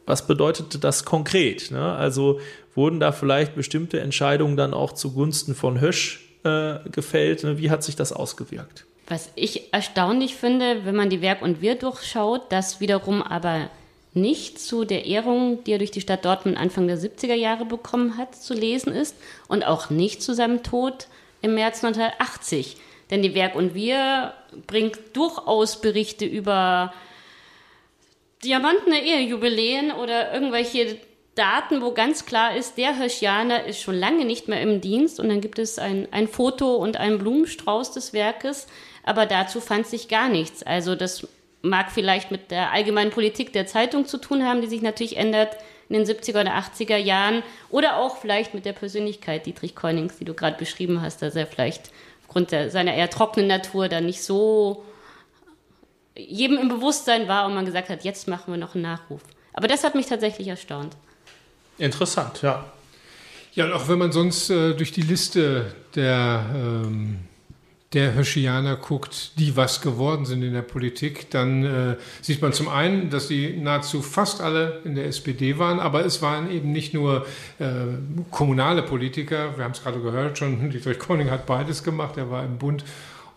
[0.06, 1.70] was bedeutete das konkret?
[1.70, 1.92] Ne?
[1.94, 2.40] Also
[2.74, 7.44] wurden da vielleicht bestimmte Entscheidungen dann auch zugunsten von Hösch äh, gefällt?
[7.44, 7.58] Ne?
[7.58, 8.86] Wie hat sich das ausgewirkt?
[9.08, 13.70] Was ich erstaunlich finde, wenn man die Werk und Wir durchschaut, dass wiederum aber
[14.14, 18.16] nicht zu der Ehrung, die er durch die Stadt Dortmund Anfang der 70er Jahre bekommen
[18.16, 19.16] hat, zu lesen ist
[19.48, 21.08] und auch nicht zu seinem Tod
[21.42, 22.76] im März 1980.
[23.10, 24.34] Denn die Werk und Wir
[24.66, 26.92] bringt durchaus Berichte über
[28.44, 30.98] diamantene Ehejubiläen oder irgendwelche
[31.34, 35.28] Daten, wo ganz klar ist, der Hirschianer ist schon lange nicht mehr im Dienst und
[35.28, 38.66] dann gibt es ein, ein Foto und einen Blumenstrauß des Werkes,
[39.04, 40.64] aber dazu fand sich gar nichts.
[40.64, 41.28] Also das
[41.62, 45.56] mag vielleicht mit der allgemeinen Politik der Zeitung zu tun haben, die sich natürlich ändert
[45.88, 50.24] in den 70er oder 80er Jahren oder auch vielleicht mit der Persönlichkeit Dietrich Keunings, die
[50.24, 51.90] du gerade beschrieben hast, dass er vielleicht
[52.22, 54.84] aufgrund der, seiner eher trockenen Natur dann nicht so
[56.16, 59.22] jedem im Bewusstsein war und man gesagt hat, jetzt machen wir noch einen Nachruf.
[59.52, 60.96] Aber das hat mich tatsächlich erstaunt.
[61.78, 62.64] Interessant, ja.
[63.54, 67.20] Ja, auch wenn man sonst äh, durch die Liste der, ähm,
[67.94, 72.68] der Hirschianer guckt, die was geworden sind in der Politik, dann äh, sieht man zum
[72.68, 76.92] einen, dass sie nahezu fast alle in der SPD waren, aber es waren eben nicht
[76.92, 77.26] nur
[77.58, 77.64] äh,
[78.30, 82.44] kommunale Politiker, wir haben es gerade gehört schon, Dietrich Koning hat beides gemacht, er war
[82.44, 82.84] im Bund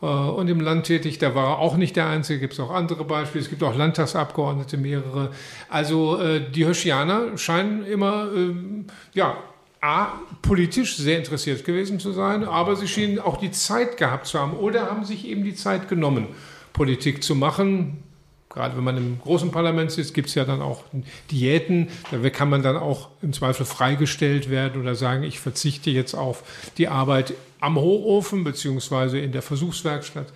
[0.02, 1.18] äh, und im Land tätig.
[1.20, 3.44] Da war er auch nicht der Einzige, gibt es auch andere Beispiele.
[3.44, 5.32] Es gibt auch Landtagsabgeordnete, mehrere.
[5.70, 9.38] Also äh, die Hirschianer scheinen immer, ähm, ja,
[9.82, 14.40] A, politisch sehr interessiert gewesen zu sein, aber sie schienen auch die Zeit gehabt zu
[14.40, 16.28] haben oder haben sich eben die Zeit genommen,
[16.72, 18.04] Politik zu machen
[18.52, 20.84] gerade wenn man im großen Parlament sitzt, gibt es ja dann auch
[21.32, 21.88] Diäten.
[22.12, 26.44] Da kann man dann auch im Zweifel freigestellt werden oder sagen, ich verzichte jetzt auf
[26.78, 30.28] die Arbeit am Hochofen beziehungsweise in der Versuchswerkstatt.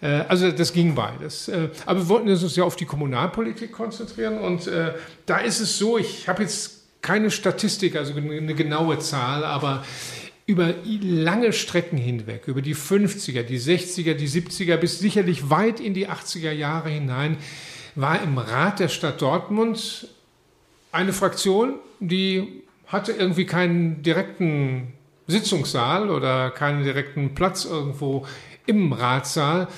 [0.00, 1.48] Äh, also das ging beides.
[1.48, 4.94] Äh, aber wir wollten uns ja auf die Kommunalpolitik konzentrieren und äh,
[5.26, 9.84] da ist es so, ich habe jetzt keine Statistik, also eine genaue Zahl, aber
[10.46, 15.94] über lange Strecken hinweg, über die 50er, die 60er, die 70er bis sicherlich weit in
[15.94, 17.36] die 80er Jahre hinein,
[17.94, 20.08] war im Rat der Stadt Dortmund
[20.92, 24.92] eine Fraktion, die hatte irgendwie keinen direkten
[25.28, 28.26] Sitzungssaal oder keinen direkten Platz irgendwo
[28.66, 29.68] im Ratssaal,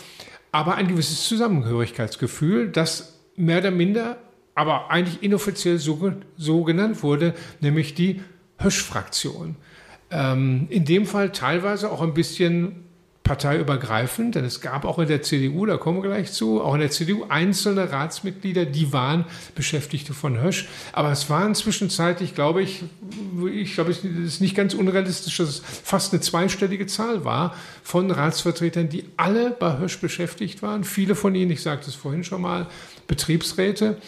[0.50, 4.16] aber ein gewisses Zusammengehörigkeitsgefühl, das mehr oder minder,
[4.54, 8.20] aber eigentlich inoffiziell so, so genannt wurde, nämlich die
[8.58, 9.56] Hösch-Fraktion.
[10.10, 12.82] Ähm, in dem Fall teilweise auch ein bisschen
[13.24, 16.80] parteiübergreifend, denn es gab auch in der CDU, da kommen wir gleich zu, auch in
[16.80, 20.68] der CDU einzelne Ratsmitglieder, die waren Beschäftigte von Hösch.
[20.92, 22.82] Aber es waren zwischenzeitlich, glaube ich,
[23.54, 28.10] ich glaube, es ist nicht ganz unrealistisch, dass es fast eine zweistellige Zahl war von
[28.10, 30.82] Ratsvertretern, die alle bei Hösch beschäftigt waren.
[30.82, 32.66] Viele von ihnen, ich sagte es vorhin schon mal,
[33.06, 33.98] Betriebsräte.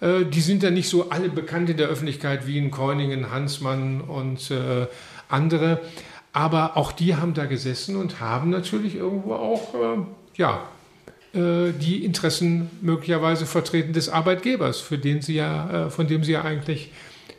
[0.00, 4.00] Äh, die sind dann nicht so alle bekannt in der Öffentlichkeit wie in Keuningen, Hansmann
[4.00, 4.86] und äh,
[5.28, 5.80] andere.
[6.32, 9.98] Aber auch die haben da gesessen und haben natürlich irgendwo auch, äh,
[10.34, 10.68] ja,
[11.32, 16.32] äh, die Interessen möglicherweise vertreten des Arbeitgebers, für den sie ja, äh, von dem sie
[16.32, 16.92] ja eigentlich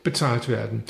[0.04, 0.84] bezahlt werden.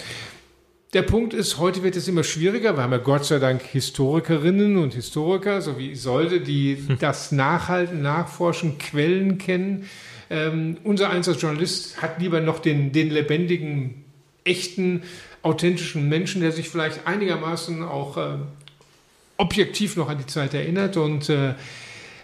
[0.94, 2.78] Der Punkt ist, heute wird es immer schwieriger.
[2.78, 8.02] Wir haben ja Gott sei Dank Historikerinnen und Historiker, so wie Isolde, die das nachhalten,
[8.02, 9.86] nachforschen, Quellen kennen.
[10.30, 14.06] Ähm, unser eins Journalist hat lieber noch den, den lebendigen,
[14.44, 15.04] echten
[15.42, 18.38] authentischen Menschen, der sich vielleicht einigermaßen auch äh,
[19.38, 20.98] objektiv noch an die Zeit erinnert.
[20.98, 21.50] Und äh,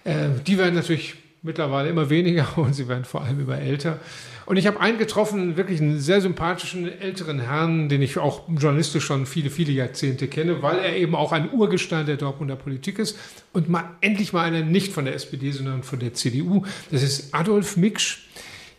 [0.03, 3.99] äh, die werden natürlich mittlerweile immer weniger und sie werden vor allem immer älter.
[4.45, 9.05] Und ich habe einen getroffen, wirklich einen sehr sympathischen älteren Herrn, den ich auch journalistisch
[9.05, 13.17] schon viele, viele Jahrzehnte kenne, weil er eben auch ein Urgestein der Dortmunder Politik ist
[13.53, 16.63] und mal endlich mal einer nicht von der SPD, sondern von der CDU.
[16.91, 18.19] Das ist Adolf Miksch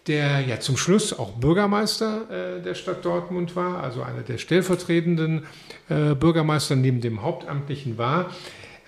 [0.06, 5.44] der ja zum Schluss auch Bürgermeister äh, der Stadt Dortmund war, also einer der stellvertretenden
[5.88, 8.30] äh, Bürgermeister neben dem Hauptamtlichen war.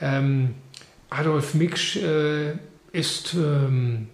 [0.01, 0.55] Ähm,
[1.09, 2.53] Adolf Miksch äh,
[2.93, 4.09] ist ähm,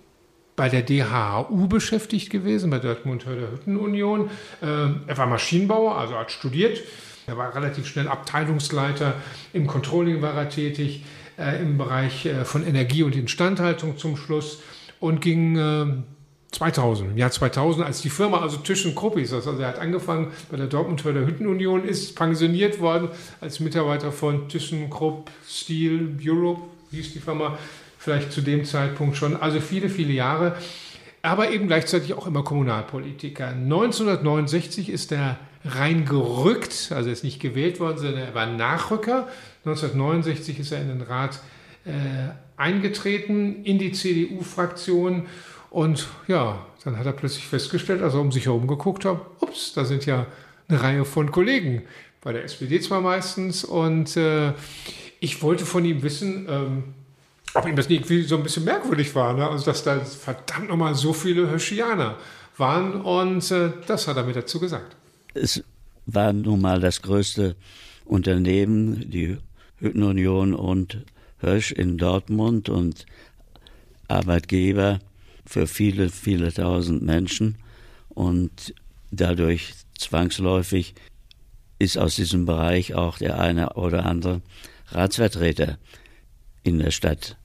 [0.62, 4.30] bei der DHU beschäftigt gewesen, bei der Dortmunder Hüttenunion.
[4.62, 6.80] Ähm, er war Maschinenbauer, also hat studiert.
[7.26, 9.14] Er war relativ schnell Abteilungsleiter.
[9.52, 11.04] Im Controlling war er tätig,
[11.36, 14.60] äh, im Bereich äh, von Energie und Instandhaltung zum Schluss
[15.00, 16.04] und ging ähm,
[16.52, 20.28] 2000, im Jahr 2000, als die Firma, also ThyssenKrupp ist das, also er hat angefangen
[20.48, 23.08] bei der Dortmunder Hüttenunion, ist pensioniert worden
[23.40, 27.58] als Mitarbeiter von ThyssenKrupp Steel Europe, hieß die Firma
[28.02, 30.56] vielleicht zu dem Zeitpunkt schon, also viele, viele Jahre,
[31.22, 33.48] aber eben gleichzeitig auch immer Kommunalpolitiker.
[33.48, 39.28] 1969 ist er reingerückt, also er ist nicht gewählt worden, sondern er war Nachrücker.
[39.64, 41.38] 1969 ist er in den Rat
[41.84, 41.90] äh,
[42.56, 45.26] eingetreten, in die CDU-Fraktion
[45.70, 49.72] und ja, dann hat er plötzlich festgestellt, als er um sich herum geguckt hat, ups,
[49.74, 50.26] da sind ja
[50.68, 51.82] eine Reihe von Kollegen,
[52.20, 53.64] bei der SPD zwar meistens.
[53.64, 54.52] Und äh,
[55.20, 56.84] ich wollte von ihm wissen, ähm,
[57.54, 59.48] ob ihm das nicht irgendwie so ein bisschen merkwürdig war, ne?
[59.48, 62.16] also dass da verdammt nochmal so viele Höschianer
[62.56, 63.00] waren.
[63.00, 64.96] Und äh, das hat er mir dazu gesagt.
[65.34, 65.62] Es
[66.06, 67.56] war nun mal das größte
[68.04, 69.38] Unternehmen, die
[69.78, 71.04] Hüttenunion und
[71.38, 73.06] Hösch in Dortmund und
[74.08, 75.00] Arbeitgeber
[75.44, 77.56] für viele, viele tausend Menschen
[78.08, 78.74] und
[79.10, 80.94] dadurch zwangsläufig
[81.78, 84.40] ist aus diesem Bereich auch der eine oder andere
[84.88, 85.78] Ratsvertreter
[86.62, 87.36] in der Stadt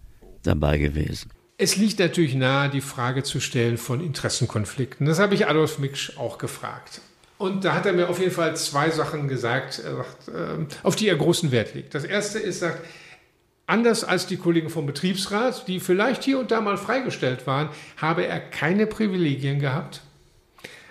[0.48, 1.30] dabei gewesen.
[1.58, 5.06] Es liegt natürlich nahe, die Frage zu stellen von Interessenkonflikten.
[5.06, 7.02] Das habe ich Adolf Miksch auch gefragt.
[7.38, 11.08] Und da hat er mir auf jeden Fall zwei Sachen gesagt, sagt, ähm, auf die
[11.08, 11.94] er großen Wert legt.
[11.94, 12.82] Das erste ist, sagt,
[13.70, 18.26] Anders als die Kollegen vom Betriebsrat, die vielleicht hier und da mal freigestellt waren, habe
[18.26, 20.02] er keine Privilegien gehabt.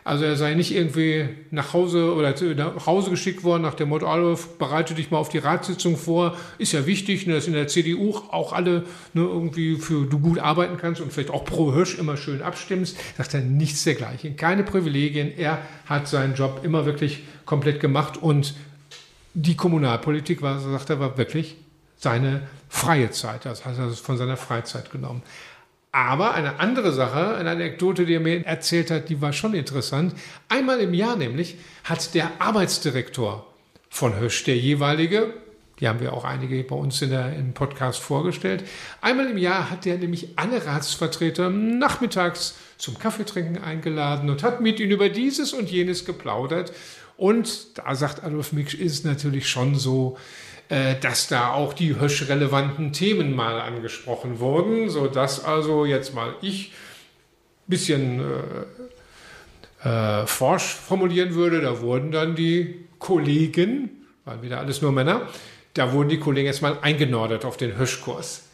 [0.06, 4.06] Also er sei nicht irgendwie nach Hause oder nach Hause geschickt worden nach dem Motto,
[4.06, 6.36] Adolf, bereite dich mal auf die Ratssitzung vor.
[6.58, 10.38] Ist ja wichtig, ne, dass in der CDU auch alle ne, irgendwie für du gut
[10.38, 12.96] arbeiten kannst und vielleicht auch pro Hirsch immer schön abstimmst.
[13.16, 14.36] Sagt er nichts dergleichen.
[14.36, 15.36] Keine Privilegien.
[15.36, 18.54] Er hat seinen Job immer wirklich komplett gemacht und
[19.34, 21.56] die Kommunalpolitik war, sagt er, war wirklich
[21.96, 23.44] seine freie Zeit.
[23.44, 25.22] Das heißt, er hat es von seiner Freizeit genommen.
[25.92, 30.14] Aber eine andere Sache, eine Anekdote, die er mir erzählt hat, die war schon interessant.
[30.48, 33.46] Einmal im Jahr nämlich hat der Arbeitsdirektor
[33.88, 35.32] von Hösch, der jeweilige,
[35.80, 38.64] die haben wir auch einige bei uns in der, im Podcast vorgestellt,
[39.00, 44.80] einmal im Jahr hat er nämlich alle Ratsvertreter nachmittags zum Kaffeetrinken eingeladen und hat mit
[44.80, 46.72] ihnen über dieses und jenes geplaudert.
[47.16, 50.18] Und da sagt Adolf Miksch, ist natürlich schon so,
[50.68, 56.72] dass da auch die Hösch-relevanten Themen mal angesprochen wurden, sodass also jetzt mal ich
[57.66, 58.20] ein bisschen
[59.82, 65.28] äh, äh, forsch formulieren würde, da wurden dann die Kollegen, waren wieder alles nur Männer,
[65.74, 68.44] da wurden die Kollegen jetzt mal eingenordet auf den Höschkurs.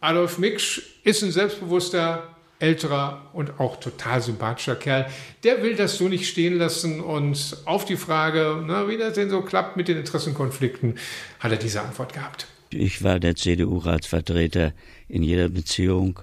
[0.00, 5.06] Adolf Miksch ist ein selbstbewusster, älterer und auch total sympathischer Kerl.
[5.44, 9.30] Der will das so nicht stehen lassen und auf die Frage, na, wie das denn
[9.30, 10.98] so klappt mit den Interessenkonflikten,
[11.40, 12.46] hat er diese Antwort gehabt.
[12.70, 14.72] Ich war der CDU-Ratsvertreter
[15.08, 16.20] in jeder Beziehung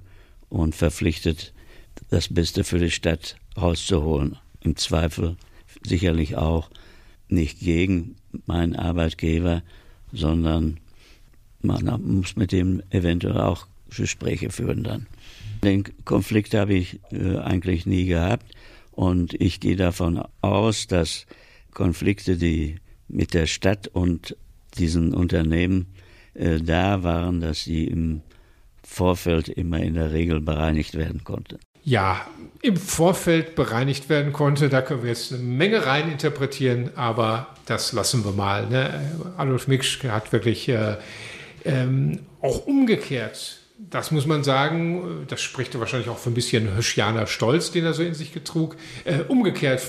[0.50, 1.54] und verpflichtet,
[2.10, 4.38] das Beste für die Stadt rauszuholen.
[4.62, 5.38] Im Zweifel
[5.84, 6.70] sicherlich auch
[7.28, 8.16] nicht gegen
[8.46, 9.62] meinen Arbeitgeber,
[10.12, 10.80] sondern
[11.62, 15.08] man muss mit dem eventuell auch Gespräche führen dann.
[15.64, 18.52] Den Konflikt habe ich äh, eigentlich nie gehabt
[18.92, 21.26] und ich gehe davon aus, dass
[21.74, 22.78] Konflikte, die
[23.08, 24.36] mit der Stadt und
[24.78, 25.88] diesen Unternehmen
[26.34, 28.22] äh, da waren, dass sie im
[28.84, 31.60] Vorfeld immer in der Regel bereinigt werden konnten.
[31.86, 32.26] Ja,
[32.62, 37.92] im Vorfeld bereinigt werden konnte, da können wir jetzt eine Menge rein interpretieren, aber das
[37.92, 38.68] lassen wir mal.
[38.68, 39.12] Ne?
[39.38, 40.96] Adolf Miksch hat wirklich äh,
[41.66, 47.28] ähm, auch umgekehrt das muss man sagen, das spricht wahrscheinlich auch für ein bisschen Höschianer
[47.28, 48.76] Stolz, den er so in sich getrug.
[49.04, 49.82] Äh, umgekehrt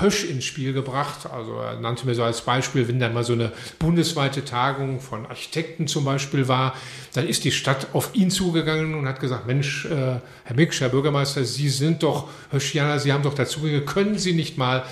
[0.00, 1.26] Hösch ins Spiel gebracht.
[1.30, 5.26] Also er nannte mir so als Beispiel, wenn dann mal so eine bundesweite Tagung von
[5.26, 6.74] Architekten zum Beispiel war,
[7.14, 10.90] dann ist die Stadt auf ihn zugegangen und hat gesagt, Mensch, äh, Herr Miksch, Herr
[10.90, 14.84] Bürgermeister, Sie sind doch Höschianer, Sie haben doch dazugehört, können Sie nicht mal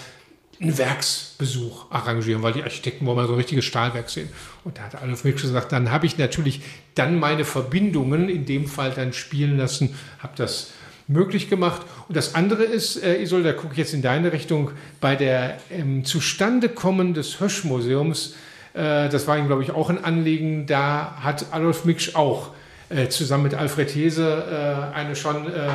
[0.60, 4.28] einen Werksbesuch arrangieren, weil die Architekten wollen mal so ein richtiges Stahlwerk sehen.
[4.64, 6.62] Und da hat Adolf Miksch gesagt, dann habe ich natürlich
[6.94, 10.70] dann meine Verbindungen in dem Fall dann spielen lassen, habe das
[11.08, 11.82] möglich gemacht.
[12.08, 15.58] Und das andere ist, äh, Isolde, da gucke ich jetzt in deine Richtung, bei der
[15.70, 18.34] ähm, Zustandekommen des Hösch-Museums,
[18.74, 22.50] äh, das war ihm, glaube ich, auch ein Anliegen, da hat Adolf Miksch auch
[22.88, 25.68] äh, zusammen mit Alfred Hese äh, eine schon äh,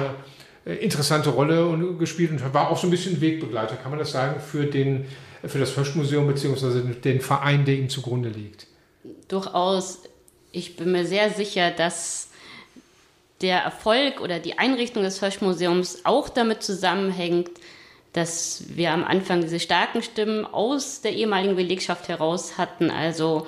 [0.66, 4.66] interessante Rolle gespielt und war auch so ein bisschen Wegbegleiter, kann man das sagen, für,
[4.66, 5.06] den,
[5.44, 6.94] für das Hösch-Museum bzw.
[6.94, 8.68] den Verein, der ihm zugrunde liegt.
[9.28, 10.04] Durchaus.
[10.52, 12.30] Ich bin mir sehr sicher, dass
[13.42, 17.50] der Erfolg oder die Einrichtung des Hösch-Museums auch damit zusammenhängt,
[18.14, 23.48] dass wir am Anfang diese starken Stimmen aus der ehemaligen Belegschaft heraus hatten, also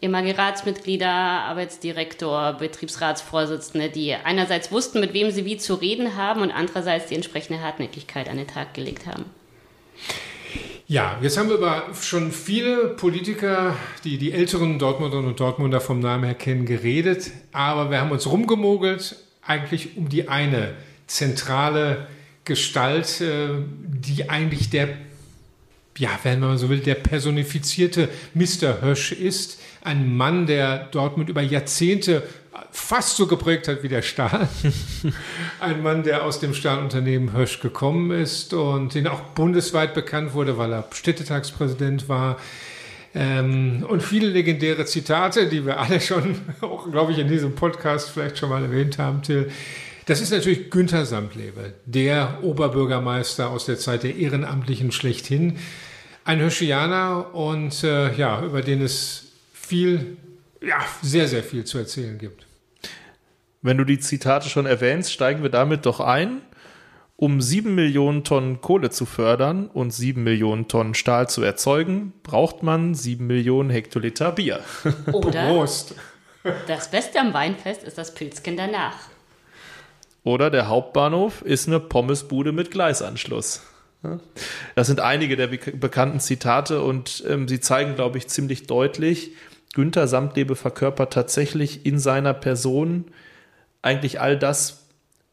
[0.00, 6.50] ehemalige Ratsmitglieder, Arbeitsdirektor, Betriebsratsvorsitzende, die einerseits wussten, mit wem sie wie zu reden haben und
[6.50, 9.24] andererseits die entsprechende Hartnäckigkeit an den Tag gelegt haben.
[10.86, 16.00] Ja, jetzt haben wir über schon viele Politiker, die die älteren Dortmunderinnen und Dortmunder vom
[16.00, 17.30] Namen her kennen, geredet.
[17.52, 22.06] Aber wir haben uns rumgemogelt, eigentlich um die eine zentrale
[22.44, 24.88] Gestalt, äh, die eigentlich der,
[25.98, 28.80] ja, wenn man so will, der personifizierte Mr.
[28.82, 29.60] Hösch ist.
[29.82, 32.22] Ein Mann, der Dortmund über Jahrzehnte
[32.70, 34.48] fast so geprägt hat wie der Stahl.
[35.60, 40.58] Ein Mann, der aus dem Stahlunternehmen Hösch gekommen ist und den auch bundesweit bekannt wurde,
[40.58, 42.38] weil er Städtetagspräsident war.
[43.14, 48.10] Ähm, und viele legendäre Zitate, die wir alle schon, auch glaube ich, in diesem Podcast
[48.10, 49.50] vielleicht schon mal erwähnt haben, Till.
[50.06, 55.58] Das ist natürlich Günther Samtlebe, der Oberbürgermeister aus der Zeit der Ehrenamtlichen schlechthin.
[56.28, 60.18] Ein Höschianer und äh, ja, über den es viel,
[60.60, 62.46] ja, sehr, sehr viel zu erzählen gibt.
[63.62, 66.42] Wenn du die Zitate schon erwähnst, steigen wir damit doch ein.
[67.16, 72.62] Um sieben Millionen Tonnen Kohle zu fördern und sieben Millionen Tonnen Stahl zu erzeugen, braucht
[72.62, 74.60] man sieben Millionen Hektoliter Bier.
[75.12, 75.94] Oder Prost.
[76.66, 78.98] das Beste am Weinfest ist das Pilzchen danach.
[80.24, 83.62] Oder der Hauptbahnhof ist eine Pommesbude mit Gleisanschluss.
[84.74, 89.32] Das sind einige der bekannten Zitate und ähm, sie zeigen, glaube ich, ziemlich deutlich,
[89.74, 93.04] Günther Samtlebe verkörpert tatsächlich in seiner Person
[93.82, 94.86] eigentlich all das,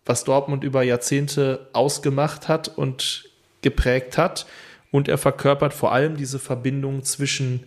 [0.05, 3.29] was Dortmund über Jahrzehnte ausgemacht hat und
[3.61, 4.45] geprägt hat.
[4.91, 7.65] Und er verkörpert vor allem diese Verbindung zwischen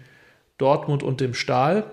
[0.57, 1.85] Dortmund und dem Stahl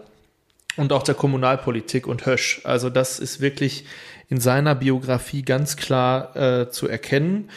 [0.78, 2.62] und auch der Kommunalpolitik und Hösch.
[2.63, 3.86] Also das ist wirklich
[4.30, 7.50] in seiner Biografie ganz klar äh, zu erkennen.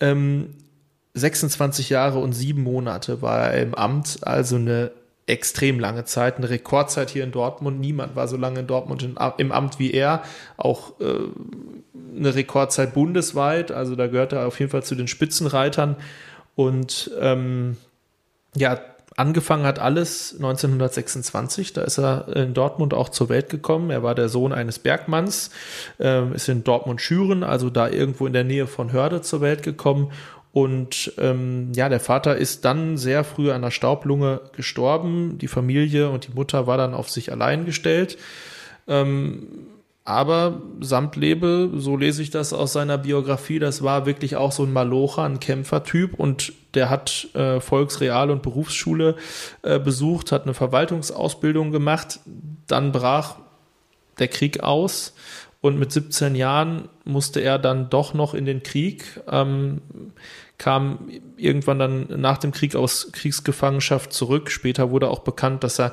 [0.00, 0.54] Ähm,
[1.16, 4.90] 26 Jahre und sieben Monate war er im Amt, also eine
[5.26, 7.80] extrem lange Zeit, eine Rekordzeit hier in Dortmund.
[7.80, 10.22] Niemand war so lange in Dortmund im Amt wie er.
[10.56, 11.04] Auch äh,
[12.16, 13.72] eine Rekordzeit bundesweit.
[13.72, 15.96] Also da gehört er auf jeden Fall zu den Spitzenreitern.
[16.54, 17.76] Und ähm,
[18.54, 18.78] ja,
[19.16, 21.72] angefangen hat alles 1926.
[21.72, 23.90] Da ist er in Dortmund auch zur Welt gekommen.
[23.90, 25.50] Er war der Sohn eines Bergmanns,
[25.98, 30.12] äh, ist in Dortmund-Schüren, also da irgendwo in der Nähe von Hörde zur Welt gekommen
[30.56, 35.36] und ähm, ja, der Vater ist dann sehr früh an der Staublunge gestorben.
[35.36, 38.16] Die Familie und die Mutter war dann auf sich allein gestellt.
[38.88, 39.48] Ähm,
[40.06, 44.72] aber Samtlebe, so lese ich das aus seiner Biografie, das war wirklich auch so ein
[44.72, 49.16] Malocher, ein Kämpfertyp und der hat äh, Volksreal- und Berufsschule
[49.60, 52.20] äh, besucht, hat eine Verwaltungsausbildung gemacht.
[52.66, 53.34] Dann brach
[54.18, 55.12] der Krieg aus
[55.60, 59.20] und mit 17 Jahren musste er dann doch noch in den Krieg.
[59.28, 59.80] Ähm,
[60.58, 64.50] kam irgendwann dann nach dem Krieg aus Kriegsgefangenschaft zurück.
[64.50, 65.92] Später wurde auch bekannt, dass er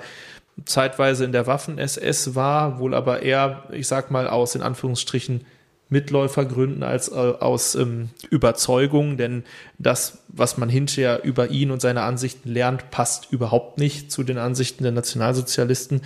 [0.66, 5.46] zeitweise in der Waffen-SS war, wohl aber eher, ich sag mal, aus in Anführungsstrichen
[5.90, 9.44] Mitläufergründen als äh, aus ähm, Überzeugung, denn
[9.78, 14.38] das, was man hinterher über ihn und seine Ansichten lernt, passt überhaupt nicht zu den
[14.38, 16.02] Ansichten der Nationalsozialisten.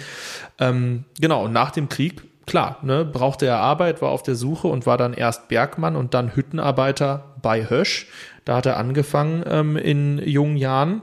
[0.59, 4.85] Ähm, genau, nach dem Krieg, klar, ne, brauchte er Arbeit, war auf der Suche und
[4.85, 8.07] war dann erst Bergmann und dann Hüttenarbeiter bei Hösch.
[8.47, 11.01] Da hat er angefangen ähm, in jungen Jahren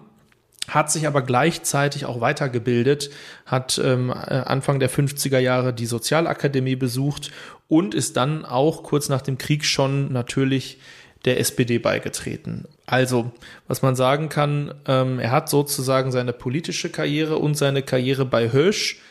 [0.67, 3.11] hat sich aber gleichzeitig auch weitergebildet,
[3.45, 7.33] hat ähm, äh, Anfang der 50er Jahre die Sozialakademie besucht
[7.69, 10.79] und ist dann auch kurz nach dem Krieg schon natürlich
[11.27, 12.65] der SPD beigetreten.
[12.87, 13.31] Also,
[13.69, 18.53] was man sagen kann, ähm, er hat sozusagen seine politische Karriere und seine Karriere bei
[18.53, 19.03] Hösch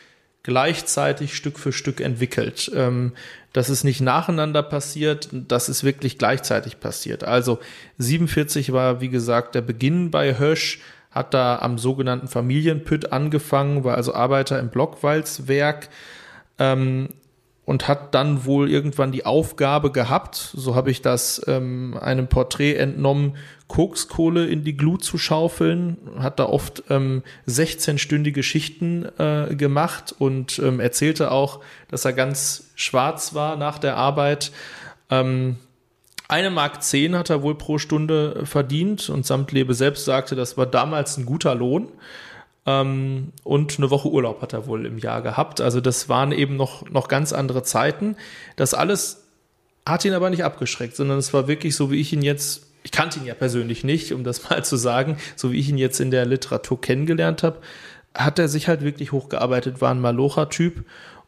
[0.44, 2.70] gleichzeitig Stück für Stück entwickelt.
[2.74, 3.12] Ähm,
[3.52, 7.24] das ist nicht nacheinander passiert, das ist wirklich gleichzeitig passiert.
[7.24, 7.58] Also
[7.98, 10.80] 47 war, wie gesagt, der Beginn bei Hösch,
[11.10, 15.88] hat da am sogenannten Familienpütt angefangen, war also Arbeiter im Blockwalzwerk
[16.58, 17.08] ähm,
[17.64, 22.74] und hat dann wohl irgendwann die Aufgabe gehabt, so habe ich das ähm, einem Porträt
[22.74, 23.36] entnommen,
[23.68, 30.58] Kokskohle in die Glut zu schaufeln, hat da oft ähm, 16-stündige Schichten äh, gemacht und
[30.58, 34.52] ähm, erzählte auch, dass er ganz schwarz war nach der Arbeit.
[35.08, 35.56] Ähm,
[36.28, 40.66] eine Mark zehn hat er wohl pro Stunde verdient und Samtlebe selbst sagte, das war
[40.66, 41.88] damals ein guter Lohn.
[42.66, 45.60] Ähm, und eine Woche Urlaub hat er wohl im Jahr gehabt.
[45.60, 48.16] Also das waren eben noch, noch ganz andere Zeiten.
[48.56, 49.24] Das alles
[49.86, 52.90] hat ihn aber nicht abgeschreckt, sondern es war wirklich so, wie ich ihn jetzt, ich
[52.90, 56.00] kannte ihn ja persönlich nicht, um das mal zu sagen, so wie ich ihn jetzt
[56.00, 57.60] in der Literatur kennengelernt habe,
[58.14, 60.84] hat er sich halt wirklich hochgearbeitet, war ein Malocher-Typ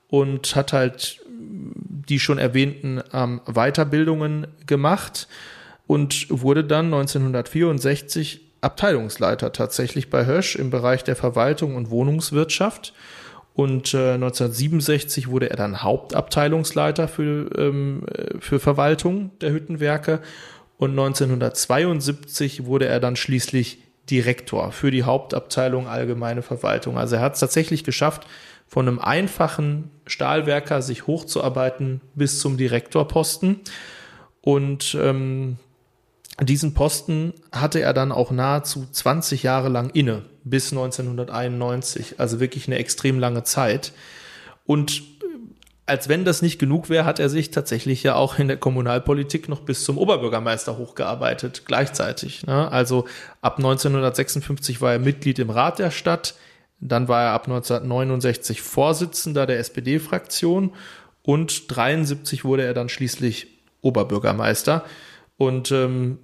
[0.09, 5.29] und hat halt die schon erwähnten ähm, Weiterbildungen gemacht
[5.87, 12.93] und wurde dann 1964 Abteilungsleiter tatsächlich bei Hösch im Bereich der Verwaltung und Wohnungswirtschaft.
[13.55, 18.05] Und äh, 1967 wurde er dann Hauptabteilungsleiter für, ähm,
[18.39, 20.21] für Verwaltung der Hüttenwerke.
[20.77, 23.79] Und 1972 wurde er dann schließlich
[24.11, 26.99] Direktor für die Hauptabteilung Allgemeine Verwaltung.
[26.99, 28.27] Also er hat es tatsächlich geschafft,
[28.67, 33.61] von einem einfachen Stahlwerker sich hochzuarbeiten bis zum Direktorposten.
[34.43, 35.57] Und ähm,
[36.43, 42.67] diesen Posten hatte er dann auch nahezu 20 Jahre lang inne, bis 1991, also wirklich
[42.67, 43.93] eine extrem lange Zeit.
[44.67, 45.03] Und
[45.87, 49.49] als wenn das nicht genug wäre, hat er sich tatsächlich ja auch in der Kommunalpolitik
[49.49, 52.45] noch bis zum Oberbürgermeister hochgearbeitet, gleichzeitig.
[52.45, 52.71] Ne?
[52.71, 53.07] Also
[53.41, 56.35] ab 1956 war er Mitglied im Rat der Stadt,
[56.81, 60.75] dann war er ab 1969 Vorsitzender der SPD-Fraktion
[61.23, 63.47] und 73 wurde er dann schließlich
[63.81, 64.85] Oberbürgermeister.
[65.39, 66.19] Und ähm,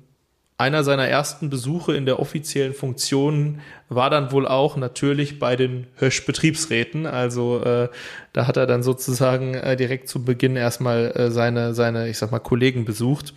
[0.62, 5.88] einer seiner ersten Besuche in der offiziellen Funktion war dann wohl auch natürlich bei den
[5.96, 7.04] Hösch-Betriebsräten.
[7.04, 7.88] Also äh,
[8.32, 12.30] da hat er dann sozusagen äh, direkt zu Beginn erstmal äh, seine, seine, ich sag
[12.30, 13.34] mal, Kollegen besucht.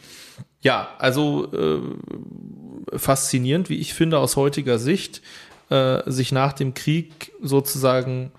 [0.61, 1.79] Ja, also äh,
[2.95, 5.23] faszinierend, wie ich finde, aus heutiger Sicht
[5.71, 8.31] äh, sich nach dem Krieg sozusagen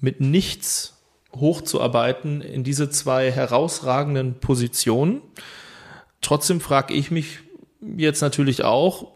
[0.00, 1.02] mit nichts
[1.34, 5.22] hochzuarbeiten in diese zwei herausragenden Positionen.
[6.20, 7.38] Trotzdem frage ich mich
[7.96, 9.12] jetzt natürlich auch,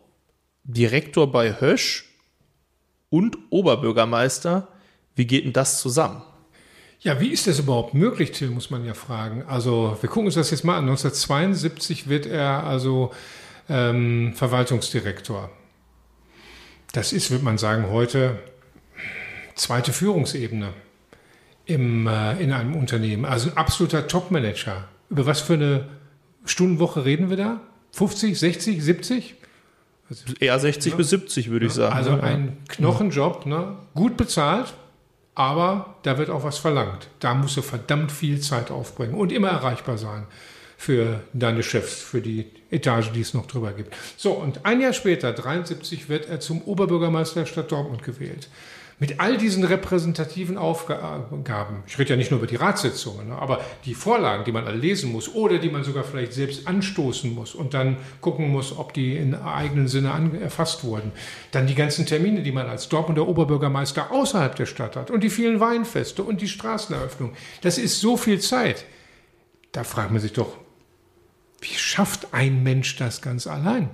[0.65, 2.05] Direktor bei Hösch
[3.11, 4.69] und Oberbürgermeister,
[5.15, 6.23] wie geht denn das zusammen?
[7.01, 9.45] Ja, wie ist das überhaupt möglich, Till, muss man ja fragen.
[9.47, 10.85] Also wir gucken uns das jetzt mal an.
[10.85, 13.13] 1972 wird er also
[13.69, 15.51] ähm, Verwaltungsdirektor.
[16.93, 18.39] Das ist, würde man sagen, heute
[19.55, 20.73] zweite Führungsebene
[21.67, 23.25] im, äh, in einem Unternehmen.
[23.25, 24.89] Also ein absoluter Topmanager.
[25.09, 25.89] Über was für eine
[26.45, 27.61] Stundenwoche reden wir da?
[27.99, 29.35] 50, 60, 70?
[30.39, 30.97] Eher 60 ja.
[30.97, 31.95] bis 70, würde ich sagen.
[31.95, 33.77] Also ein Knochenjob, ne?
[33.95, 34.73] gut bezahlt,
[35.35, 37.09] aber da wird auch was verlangt.
[37.19, 40.27] Da musst du verdammt viel Zeit aufbringen und immer erreichbar sein
[40.77, 43.95] für deine Chefs, für die Etage, die es noch drüber gibt.
[44.17, 48.49] So, und ein Jahr später, 73, wird er zum Oberbürgermeister der Stadt Dortmund gewählt.
[49.01, 53.61] Mit all diesen repräsentativen Aufgaben, ich rede ja nicht nur über die Ratssitzungen, ne, aber
[53.85, 57.55] die Vorlagen, die man alle lesen muss oder die man sogar vielleicht selbst anstoßen muss
[57.55, 61.13] und dann gucken muss, ob die in eigenen Sinne erfasst wurden.
[61.53, 65.31] Dann die ganzen Termine, die man als Dortmunder Oberbürgermeister außerhalb der Stadt hat und die
[65.31, 67.35] vielen Weinfeste und die Straßeneröffnung.
[67.63, 68.85] Das ist so viel Zeit.
[69.71, 70.57] Da fragt man sich doch,
[71.61, 73.91] wie schafft ein Mensch das ganz allein?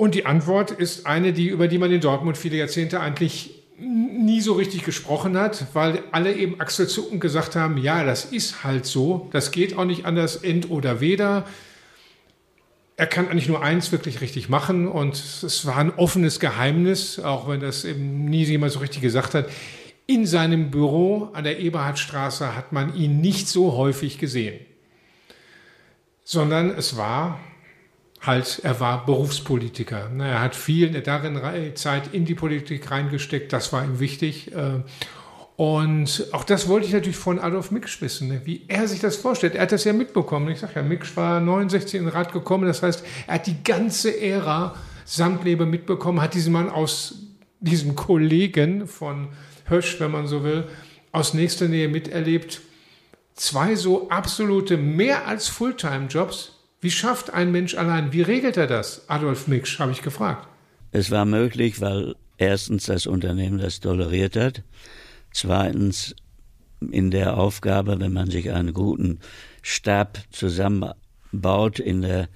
[0.00, 4.40] Und die Antwort ist eine, die, über die man in Dortmund viele Jahrzehnte eigentlich nie
[4.40, 9.28] so richtig gesprochen hat, weil alle eben achselzuckend gesagt haben, ja, das ist halt so,
[9.32, 11.44] das geht auch nicht anders, end oder weder.
[12.96, 17.46] Er kann eigentlich nur eins wirklich richtig machen und es war ein offenes Geheimnis, auch
[17.46, 19.50] wenn das eben nie jemand so richtig gesagt hat.
[20.06, 24.60] in seinem Büro an der Eberhardstraße hat man ihn nicht so häufig gesehen,
[26.24, 27.38] sondern es war
[28.20, 30.10] halt, er war Berufspolitiker.
[30.18, 31.40] Er hat viel darin
[31.74, 34.52] Zeit in die Politik reingesteckt, das war ihm wichtig.
[34.54, 34.82] Äh,
[35.60, 39.16] und auch das wollte ich natürlich von Adolf Miksch wissen, ne, wie er sich das
[39.16, 39.54] vorstellt.
[39.54, 40.48] Er hat das ja mitbekommen.
[40.48, 42.66] Ich sage ja, Miksch war 69 in den Rat gekommen.
[42.66, 47.26] Das heißt, er hat die ganze Ära Samtlebe mitbekommen, hat diesen Mann aus
[47.60, 49.28] diesem Kollegen von
[49.66, 50.64] Hösch, wenn man so will,
[51.12, 52.62] aus nächster Nähe miterlebt.
[53.34, 56.59] Zwei so absolute, mehr als Fulltime-Jobs.
[56.80, 58.12] Wie schafft ein Mensch allein?
[58.12, 59.08] Wie regelt er das?
[59.08, 60.48] Adolf Miksch, habe ich gefragt.
[60.92, 64.62] Es war möglich, weil erstens das Unternehmen das toleriert hat.
[65.32, 66.16] Zweitens
[66.90, 69.20] in der Aufgabe, wenn man sich einen guten
[69.60, 72.28] Stab zusammenbaut, in der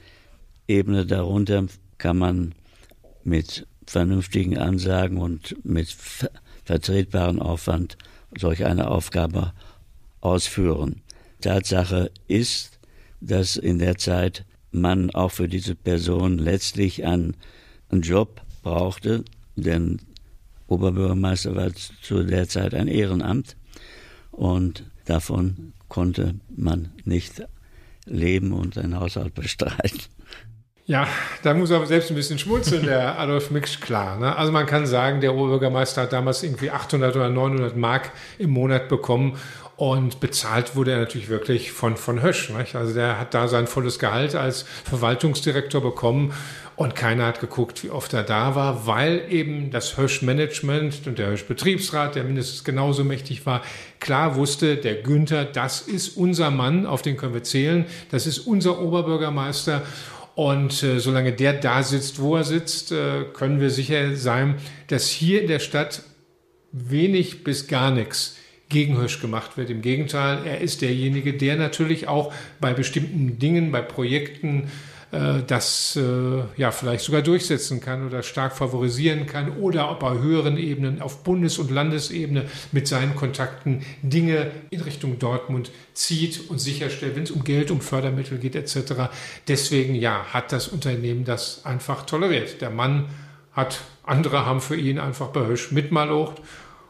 [0.69, 1.67] Ebene darunter
[1.97, 2.55] kann man
[3.23, 5.95] mit vernünftigen Ansagen und mit
[6.65, 7.97] vertretbaren Aufwand
[8.37, 9.55] solch eine Aufgabe
[10.21, 11.01] ausführen.
[11.41, 12.74] Tatsache ist,
[13.27, 17.37] dass in der Zeit man auch für diese Person letztlich einen,
[17.91, 19.25] einen Job brauchte,
[19.57, 20.01] denn
[20.67, 21.71] Oberbürgermeister war
[22.03, 23.57] zu der Zeit ein Ehrenamt
[24.31, 27.43] und davon konnte man nicht
[28.07, 30.01] leben und einen Haushalt bestreiten.
[30.87, 31.09] Ja,
[31.43, 34.19] da muss er selbst ein bisschen schmunzeln, der Adolf Miksch, klar.
[34.19, 34.37] Ne?
[34.37, 38.91] Also man kann sagen, der Oberbürgermeister hat damals irgendwie 800 oder 900 Mark im Monat
[38.91, 39.39] bekommen
[39.77, 42.51] und bezahlt wurde er natürlich wirklich von, von Hösch.
[42.51, 42.77] Nicht?
[42.77, 46.33] Also der hat da sein volles Gehalt als Verwaltungsdirektor bekommen
[46.77, 51.31] und keiner hat geguckt, wie oft er da war, weil eben das Hösch-Management und der
[51.31, 53.63] Hösch-Betriebsrat, der mindestens genauso mächtig war,
[54.01, 58.41] klar wusste, der Günther, das ist unser Mann, auf den können wir zählen, das ist
[58.41, 59.83] unser Oberbürgermeister
[60.35, 64.57] und äh, solange der da sitzt, wo er sitzt, äh, können wir sicher sein,
[64.89, 66.03] dass hier in der Stadt
[66.73, 68.37] wenig bis gar nichts
[68.69, 69.71] gegen Hösch gemacht wird.
[69.71, 74.71] Im Gegenteil, er ist derjenige, der natürlich auch bei bestimmten Dingen, bei Projekten
[75.15, 80.19] äh, das äh, ja vielleicht sogar durchsetzen kann oder stark favorisieren kann oder ob er
[80.21, 86.59] höheren Ebenen auf Bundes- und Landesebene mit seinen Kontakten Dinge in Richtung Dortmund zieht und
[86.59, 89.11] sicherstellt, wenn es um Geld, um Fördermittel geht etc.
[89.47, 92.61] Deswegen ja, hat das Unternehmen das einfach toleriert.
[92.61, 93.07] Der Mann
[93.53, 96.43] hat, andere haben für ihn einfach bei Hösch mitmalocht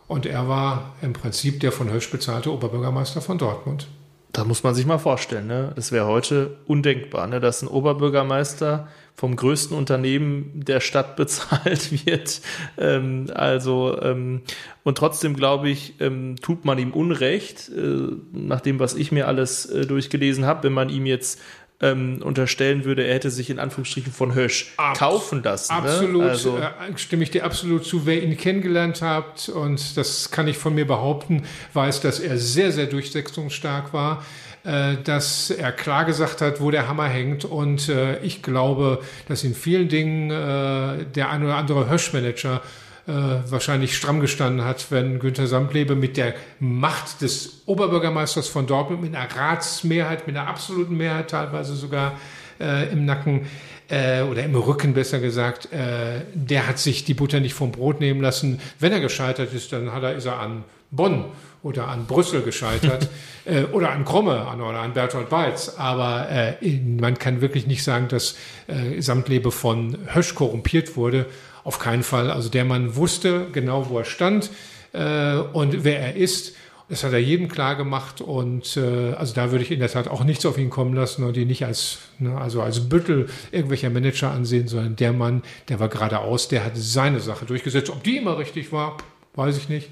[0.07, 3.89] und er war im Prinzip der von Hösch bezahlte Oberbürgermeister von Dortmund.
[4.33, 5.73] Da muss man sich mal vorstellen, ne?
[5.77, 7.39] Das wäre heute undenkbar, ne?
[7.39, 12.41] dass ein Oberbürgermeister vom größten Unternehmen der Stadt bezahlt wird.
[12.77, 14.43] Ähm, also ähm,
[14.83, 19.29] und trotzdem glaube ich, ähm, tut man ihm Unrecht, äh, nach dem, was ich mir
[19.29, 21.41] alles äh, durchgelesen habe, wenn man ihm jetzt
[21.85, 25.75] ähm, unterstellen würde, er hätte sich in Anführungsstrichen von Hösch Abs kaufen lassen.
[25.75, 25.81] Ne?
[25.83, 26.31] Absolut, ne?
[26.31, 28.07] also, äh, stimme ich dir absolut zu.
[28.07, 32.73] Wer ihn kennengelernt hat, und das kann ich von mir behaupten, weiß, dass er sehr,
[32.73, 34.25] sehr durchsetzungsstark war
[34.65, 37.45] äh, dass er klar gesagt hat, wo der Hammer hängt.
[37.45, 42.63] Und äh, ich glaube, dass in vielen Dingen äh, der ein oder andere Höschmanager
[43.07, 43.13] äh,
[43.51, 49.15] wahrscheinlich stramm gestanden hat, wenn Günther Samtlebe mit der Macht des Oberbürgermeisters von Dortmund, mit
[49.15, 52.19] einer Ratsmehrheit, mit einer absoluten Mehrheit teilweise sogar
[52.61, 53.47] äh, im Nacken
[53.89, 58.01] äh, oder im Rücken besser gesagt, äh, der hat sich die Butter nicht vom Brot
[58.01, 58.61] nehmen lassen.
[58.79, 61.27] Wenn er gescheitert ist, dann hat er, ist er an Bonn
[61.63, 63.09] oder an Brüssel gescheitert
[63.45, 65.75] äh, oder an Kromme an, oder an Bertolt Balz.
[65.77, 68.37] Aber äh, man kann wirklich nicht sagen, dass
[68.67, 71.27] äh, Samtlebe von Hösch korrumpiert wurde.
[71.65, 72.31] Auf keinen Fall.
[72.31, 74.51] Also der Mann wusste genau, wo er stand
[74.93, 76.55] äh, und wer er ist.
[76.91, 80.07] Das hat er jedem klar gemacht und äh, also da würde ich in der Tat
[80.07, 83.89] auch nichts auf ihn kommen lassen und ihn nicht als ne, also als Büttel irgendwelcher
[83.89, 87.89] Manager ansehen, sondern der Mann, der war geradeaus, der hat seine Sache durchgesetzt.
[87.89, 88.99] Ob die immer richtig war,
[89.35, 89.89] weiß ich nicht.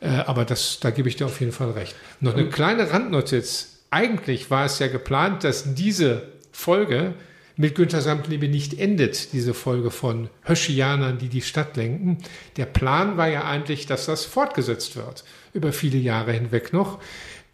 [0.00, 1.96] Äh, aber das, da gebe ich dir auf jeden Fall recht.
[2.20, 3.80] Noch eine kleine Randnotiz.
[3.90, 7.14] Eigentlich war es ja geplant, dass diese Folge
[7.60, 12.16] mit Günter Samtliebe nicht endet, diese Folge von Höschianern, die die Stadt lenken.
[12.56, 17.00] Der Plan war ja eigentlich, dass das fortgesetzt wird, über viele Jahre hinweg noch.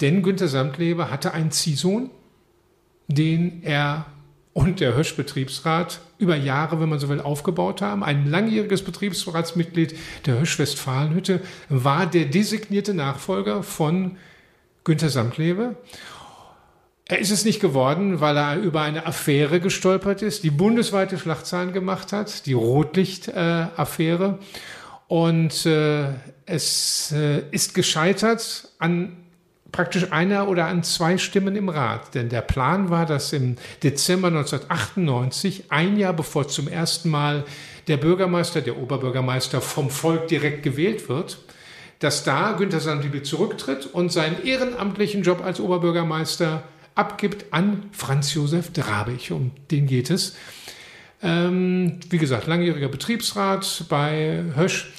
[0.00, 2.10] Denn Günter Samtlebe hatte einen Ziehsohn,
[3.08, 4.06] den er
[4.52, 8.04] und der Hösch-Betriebsrat über Jahre, wenn man so will, aufgebaut haben.
[8.04, 14.18] Ein langjähriges Betriebsratsmitglied der Hösch-Westfalenhütte war der designierte Nachfolger von
[14.84, 15.74] Günter Samtlebe.
[17.08, 21.72] Er ist es nicht geworden, weil er über eine Affäre gestolpert ist, die bundesweite Schlachtzahlen
[21.72, 24.38] gemacht hat, die Rotlicht-Affäre.
[25.06, 26.06] Und äh,
[26.46, 29.16] es äh, ist gescheitert an
[29.70, 32.14] praktisch einer oder an zwei Stimmen im Rat.
[32.16, 33.54] Denn der Plan war, dass im
[33.84, 37.44] Dezember 1998, ein Jahr bevor zum ersten Mal
[37.86, 41.38] der Bürgermeister, der Oberbürgermeister vom Volk direkt gewählt wird,
[42.00, 46.64] dass da Günter Sandliebe zurücktritt und seinen ehrenamtlichen Job als Oberbürgermeister
[46.96, 49.30] abgibt an Franz Josef Drabig.
[49.30, 50.36] Um den geht es.
[51.22, 54.92] Ähm, wie gesagt, langjähriger Betriebsrat bei Hösch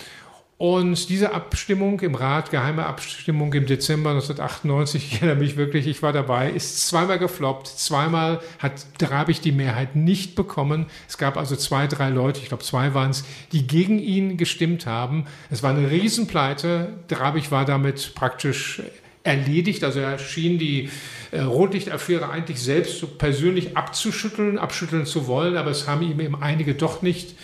[0.58, 6.02] und diese Abstimmung im Rat, geheime Abstimmung im Dezember 1998, ich erinnere mich wirklich, ich
[6.02, 7.68] war dabei, ist zweimal gefloppt.
[7.68, 10.88] Zweimal hat Drabig die Mehrheit nicht bekommen.
[11.08, 14.88] Es gab also zwei, drei Leute, ich glaube zwei waren es, die gegen ihn gestimmt
[14.88, 15.26] haben.
[15.52, 16.93] Es war eine Riesenpleite.
[17.08, 18.82] Drabig war damit praktisch
[19.28, 19.84] erledigt.
[19.84, 20.89] Also er schien die
[21.32, 26.41] äh, Rotlichtaffäre eigentlich selbst so persönlich abzuschütteln, abschütteln zu wollen, aber es haben ihm eben
[26.41, 27.36] einige doch nicht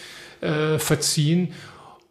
[0.41, 1.53] äh, verziehen.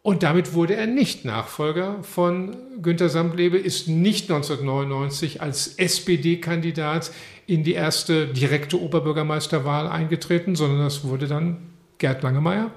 [0.02, 7.12] Und damit wurde er nicht Nachfolger von Günter Samtlebe, ist nicht 1999 als SPD-Kandidat
[7.46, 12.72] in die erste direkte Oberbürgermeisterwahl eingetreten, sondern das wurde dann Gerd Langemeyer.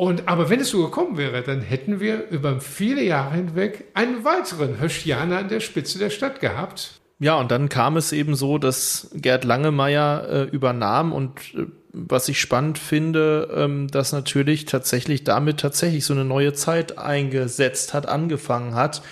[0.00, 4.24] Und, aber wenn es so gekommen wäre, dann hätten wir über viele Jahre hinweg einen
[4.24, 6.98] weiteren Höschjaner an der Spitze der Stadt gehabt.
[7.18, 12.30] Ja, und dann kam es eben so, dass Gerd Langemeyer äh, übernahm und äh, was
[12.30, 18.08] ich spannend finde, ähm, dass natürlich tatsächlich damit tatsächlich so eine neue Zeit eingesetzt hat,
[18.08, 19.02] angefangen hat.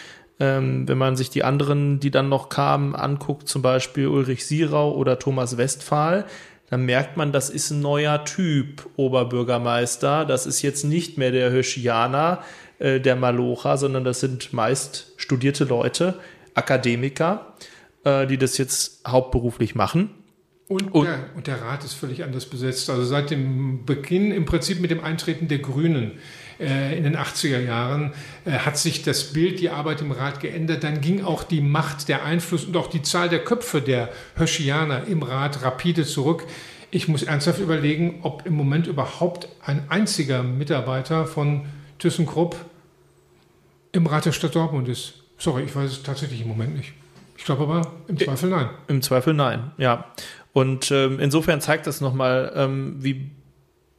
[0.41, 4.95] Ähm, wenn man sich die anderen, die dann noch kamen, anguckt, zum Beispiel Ulrich Sierau
[4.95, 6.24] oder Thomas Westphal,
[6.70, 10.24] dann merkt man, das ist ein neuer Typ Oberbürgermeister.
[10.24, 12.42] Das ist jetzt nicht mehr der Höschianer,
[12.78, 16.18] äh, der Malocha, sondern das sind meist studierte Leute,
[16.54, 17.54] Akademiker,
[18.04, 20.10] äh, die das jetzt hauptberuflich machen.
[20.68, 22.90] Und, und, der, und, der, Rat ist völlig anders besetzt.
[22.90, 26.18] Also seit dem Beginn, im Prinzip mit dem Eintreten der Grünen
[26.96, 28.12] in den 80er Jahren,
[28.44, 30.82] äh, hat sich das Bild, die Arbeit im Rat geändert.
[30.82, 35.06] Dann ging auch die Macht, der Einfluss und auch die Zahl der Köpfe der Höschianer
[35.06, 36.44] im Rat rapide zurück.
[36.90, 41.66] Ich muss ernsthaft überlegen, ob im Moment überhaupt ein einziger Mitarbeiter von
[41.98, 42.56] ThyssenKrupp
[43.92, 45.14] im Rat der Stadt Dortmund ist.
[45.38, 46.92] Sorry, ich weiß es tatsächlich im Moment nicht.
[47.36, 48.68] Ich glaube aber im Zweifel nein.
[48.88, 50.06] Im Zweifel nein, ja.
[50.52, 53.30] Und ähm, insofern zeigt das nochmal, ähm, wie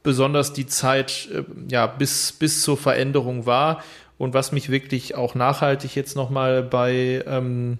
[0.02, 3.82] besonders die Zeit äh, ja, bis, bis zur Veränderung war.
[4.18, 7.78] Und was mich wirklich auch nachhaltig jetzt nochmal bei ähm,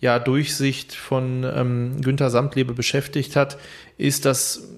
[0.00, 3.58] ja, Durchsicht von ähm, Günther Samtlebe beschäftigt hat,
[3.96, 4.68] ist, dass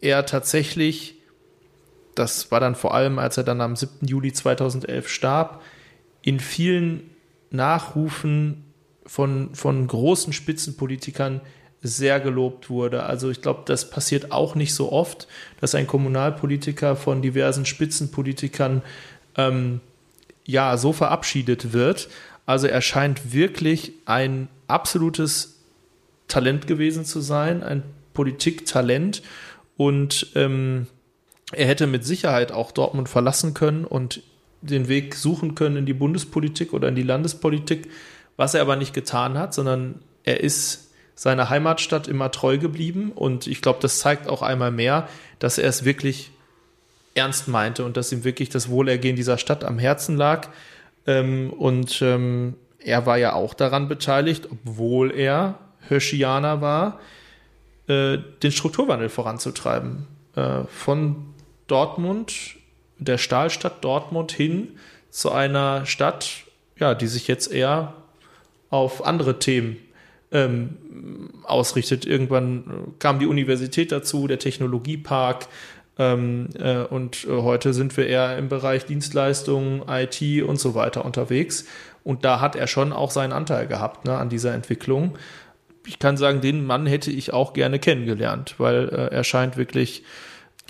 [0.00, 1.16] er tatsächlich,
[2.14, 4.06] das war dann vor allem, als er dann am 7.
[4.06, 5.62] Juli 2011 starb,
[6.22, 7.10] in vielen
[7.50, 8.64] Nachrufen
[9.06, 11.40] von, von großen Spitzenpolitikern
[11.82, 13.04] sehr gelobt wurde.
[13.04, 15.28] Also ich glaube, das passiert auch nicht so oft,
[15.60, 18.82] dass ein Kommunalpolitiker von diversen Spitzenpolitikern
[19.36, 19.80] ähm,
[20.44, 22.08] ja so verabschiedet wird.
[22.46, 25.60] Also er scheint wirklich ein absolutes
[26.26, 27.82] Talent gewesen zu sein, ein
[28.14, 29.22] Politiktalent
[29.76, 30.86] und ähm,
[31.52, 34.22] er hätte mit Sicherheit auch Dortmund verlassen können und
[34.60, 37.88] den Weg suchen können in die Bundespolitik oder in die Landespolitik,
[38.36, 40.87] was er aber nicht getan hat, sondern er ist
[41.18, 43.10] seiner Heimatstadt immer treu geblieben.
[43.12, 45.08] Und ich glaube, das zeigt auch einmal mehr,
[45.40, 46.30] dass er es wirklich
[47.16, 50.46] ernst meinte und dass ihm wirklich das Wohlergehen dieser Stadt am Herzen lag.
[51.08, 55.58] Ähm, und ähm, er war ja auch daran beteiligt, obwohl er
[55.88, 57.00] Höschianer war,
[57.88, 60.06] äh, den Strukturwandel voranzutreiben.
[60.36, 61.34] Äh, von
[61.66, 62.32] Dortmund,
[62.98, 64.78] der Stahlstadt Dortmund hin
[65.10, 66.44] zu einer Stadt,
[66.78, 67.94] ja, die sich jetzt eher
[68.70, 69.78] auf andere Themen
[70.32, 72.06] ähm, ausrichtet.
[72.06, 75.46] Irgendwann kam die Universität dazu, der Technologiepark.
[75.98, 81.04] Ähm, äh, und äh, heute sind wir eher im Bereich Dienstleistungen, IT und so weiter
[81.04, 81.64] unterwegs.
[82.04, 85.18] Und da hat er schon auch seinen Anteil gehabt ne, an dieser Entwicklung.
[85.86, 90.04] Ich kann sagen, den Mann hätte ich auch gerne kennengelernt, weil äh, er scheint wirklich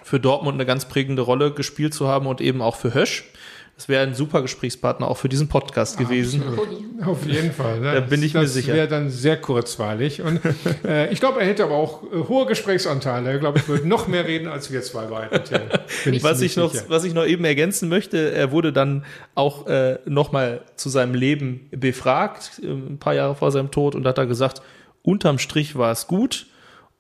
[0.03, 3.31] für Dortmund eine ganz prägende Rolle gespielt zu haben und eben auch für Hösch.
[3.79, 6.43] Das wäre ein super Gesprächspartner auch für diesen Podcast gewesen.
[6.43, 7.07] Absolut.
[7.07, 7.79] Auf jeden Fall.
[7.79, 7.93] Ne?
[7.93, 8.73] Da bin ich das mir sicher.
[8.73, 10.21] Das wäre dann sehr kurzweilig.
[10.21, 10.41] Und
[10.85, 13.35] äh, ich glaube, er hätte aber auch äh, hohe Gesprächsanteile.
[13.35, 15.41] Ich glaube, ich würde noch mehr reden als wir zwei beiden.
[16.23, 19.05] was, ich noch, was ich noch eben ergänzen möchte, er wurde dann
[19.37, 24.05] auch äh, nochmal zu seinem Leben befragt, äh, ein paar Jahre vor seinem Tod, und
[24.09, 24.61] hat er gesagt,
[25.03, 26.49] unterm Strich war es gut.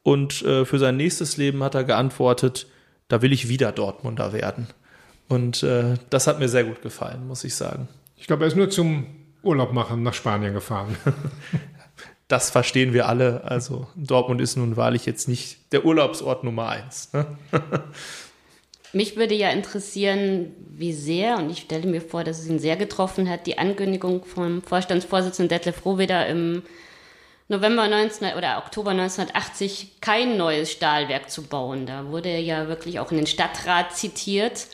[0.05, 2.69] Und äh, für sein nächstes Leben hat er geantwortet,
[3.09, 4.69] da will ich wieder Dortmunder werden.
[5.29, 7.89] Und äh, das hat mir sehr gut gefallen, muss ich sagen.
[8.17, 9.07] Ich glaube, er ist nur zum
[9.43, 10.97] Urlaub machen nach Spanien gefahren.
[12.29, 13.45] das verstehen wir alle.
[13.45, 17.13] Also Dortmund ist nun wahrlich jetzt nicht der Urlaubsort Nummer eins.
[17.13, 17.27] Ne?
[18.95, 22.77] Mich würde ja interessieren, wie sehr, und ich stelle mir vor, dass es ihn sehr
[22.77, 26.63] getroffen hat, die Ankündigung vom Vorstandsvorsitzenden Detlef Rohweder im
[27.49, 31.85] November 19 oder Oktober 1980 kein neues Stahlwerk zu bauen.
[31.85, 34.69] Da wurde er ja wirklich auch in den Stadtrat zitiert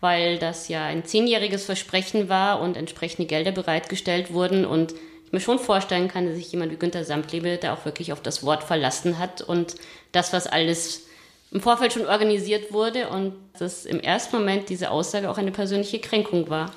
[0.00, 4.94] weil das ja ein zehnjähriges Versprechen war und entsprechende Gelder bereitgestellt wurden und
[5.26, 8.22] ich mir schon vorstellen kann, dass sich jemand wie Günter Samtlebe da auch wirklich auf
[8.22, 9.74] das Wort verlassen hat und
[10.12, 11.02] das, was alles
[11.50, 15.98] im Vorfeld schon organisiert wurde und dass im ersten Moment diese Aussage auch eine persönliche
[15.98, 16.72] Kränkung war.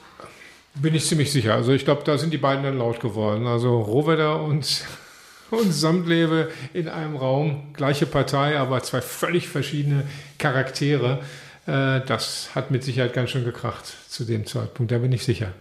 [0.75, 1.53] Bin ich ziemlich sicher.
[1.53, 3.47] Also ich glaube, da sind die beiden dann laut geworden.
[3.47, 4.85] Also Rohwedder und,
[5.51, 10.07] und Samtlebe in einem Raum, gleiche Partei, aber zwei völlig verschiedene
[10.37, 11.19] Charaktere.
[11.67, 15.53] Äh, das hat mit Sicherheit ganz schön gekracht zu dem Zeitpunkt, da bin ich sicher.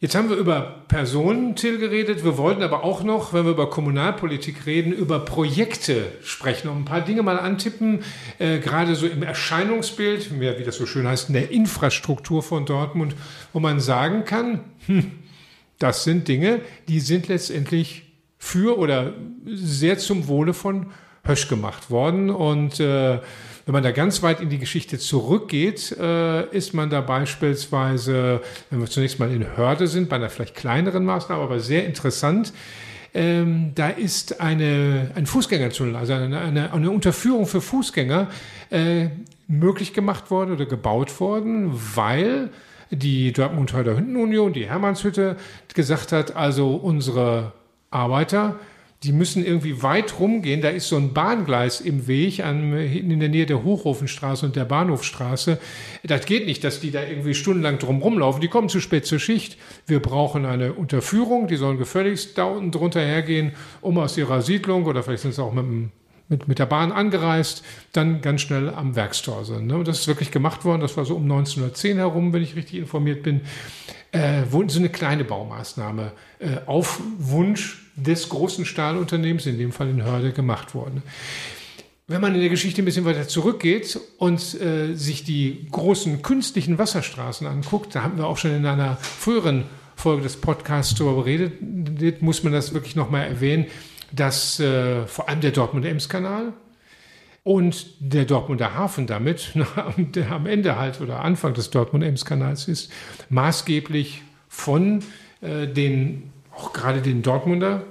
[0.00, 2.24] Jetzt haben wir über Personen, Till, geredet.
[2.24, 6.84] Wir wollten aber auch noch, wenn wir über Kommunalpolitik reden, über Projekte sprechen und ein
[6.84, 8.04] paar Dinge mal antippen,
[8.38, 13.16] äh, gerade so im Erscheinungsbild, wie das so schön heißt, in der Infrastruktur von Dortmund,
[13.52, 15.10] wo man sagen kann, hm,
[15.80, 18.04] das sind Dinge, die sind letztendlich
[18.38, 19.14] für oder
[19.46, 20.92] sehr zum Wohle von
[21.24, 23.18] Hösch gemacht worden und äh,
[23.68, 28.40] wenn man da ganz weit in die Geschichte zurückgeht, äh, ist man da beispielsweise,
[28.70, 32.54] wenn wir zunächst mal in Hörde sind, bei einer vielleicht kleineren Maßnahme, aber sehr interessant,
[33.12, 38.28] ähm, da ist eine, ein Fußgängertunnel, also eine, eine, eine Unterführung für Fußgänger
[38.70, 39.08] äh,
[39.48, 42.48] möglich gemacht worden oder gebaut worden, weil
[42.90, 45.36] die Dortmund-Hörder Hündenunion, die Hermannshütte,
[45.74, 47.52] gesagt hat, also unsere
[47.90, 48.58] Arbeiter
[49.04, 50.60] die müssen irgendwie weit rumgehen.
[50.60, 54.64] Da ist so ein Bahngleis im Weg an, in der Nähe der Hochofenstraße und der
[54.64, 55.58] Bahnhofstraße.
[56.02, 58.40] Das geht nicht, dass die da irgendwie stundenlang drum rumlaufen.
[58.40, 59.56] Die kommen zu spät zur Schicht.
[59.86, 61.46] Wir brauchen eine Unterführung.
[61.46, 65.42] Die sollen gefälligst da unten drunter hergehen, um aus ihrer Siedlung oder vielleicht sind sie
[65.42, 65.90] auch mit
[66.30, 69.66] mit, mit der Bahn angereist, dann ganz schnell am Werkstor sind.
[69.66, 69.78] Ne?
[69.78, 70.82] Und das ist wirklich gemacht worden.
[70.82, 73.40] Das war so um 1910 herum, wenn ich richtig informiert bin.
[74.12, 80.02] Äh, so eine kleine Baumaßnahme äh, auf Wunsch des großen Stahlunternehmens, in dem Fall in
[80.02, 81.02] Hörde, gemacht worden.
[82.06, 86.78] Wenn man in der Geschichte ein bisschen weiter zurückgeht und äh, sich die großen künstlichen
[86.78, 92.22] Wasserstraßen anguckt, da haben wir auch schon in einer früheren Folge des Podcasts darüber geredet,
[92.22, 93.66] muss man das wirklich nochmal erwähnen,
[94.12, 96.54] dass äh, vor allem der Dortmund-Ems-Kanal
[97.44, 99.52] und der Dortmunder Hafen damit,
[99.96, 102.92] der am Ende halt oder Anfang des Dortmund-Ems-Kanals ist,
[103.28, 105.02] maßgeblich von
[105.40, 107.84] äh, den auch gerade den Dortmunder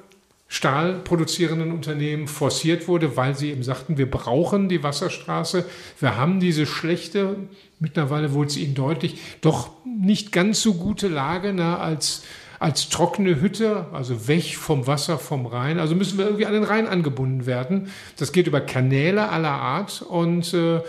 [0.50, 5.66] stahlproduzierenden Unternehmen forciert wurde, weil sie eben sagten, wir brauchen die Wasserstraße,
[6.00, 7.36] wir haben diese schlechte,
[7.80, 12.24] mittlerweile wurde es ihnen deutlich, doch nicht ganz so gute Lage na, als,
[12.60, 15.80] als trockene Hütte, also weg vom Wasser vom Rhein.
[15.80, 17.90] Also müssen wir irgendwie an den Rhein angebunden werden.
[18.16, 20.82] Das geht über Kanäle aller Art und äh,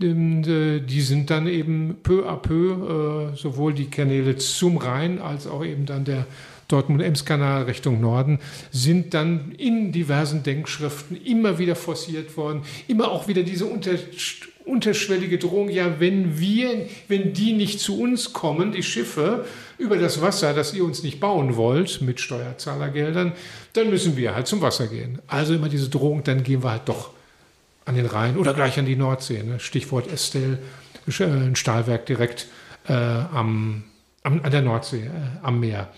[0.00, 5.64] die sind dann eben peu à peu, äh, sowohl die Kanäle zum Rhein als auch
[5.64, 6.26] eben dann der
[6.68, 8.38] Dortmund-Ems-Kanal Richtung Norden,
[8.70, 13.92] sind dann in diversen Denkschriften immer wieder forciert worden, immer auch wieder diese unter,
[14.64, 19.44] unterschwellige Drohung, ja, wenn wir, wenn die nicht zu uns kommen, die Schiffe,
[19.78, 23.32] über das Wasser, das ihr uns nicht bauen wollt, mit Steuerzahlergeldern,
[23.72, 25.18] dann müssen wir halt zum Wasser gehen.
[25.26, 27.10] Also immer diese Drohung, dann gehen wir halt doch
[27.84, 29.42] an den Rhein oder gleich an die Nordsee.
[29.42, 29.60] Ne?
[29.60, 30.58] Stichwort Estelle,
[31.18, 32.46] äh, ein Stahlwerk direkt
[32.88, 33.84] äh, am,
[34.22, 35.10] am, an der Nordsee, äh,
[35.42, 35.88] am Meer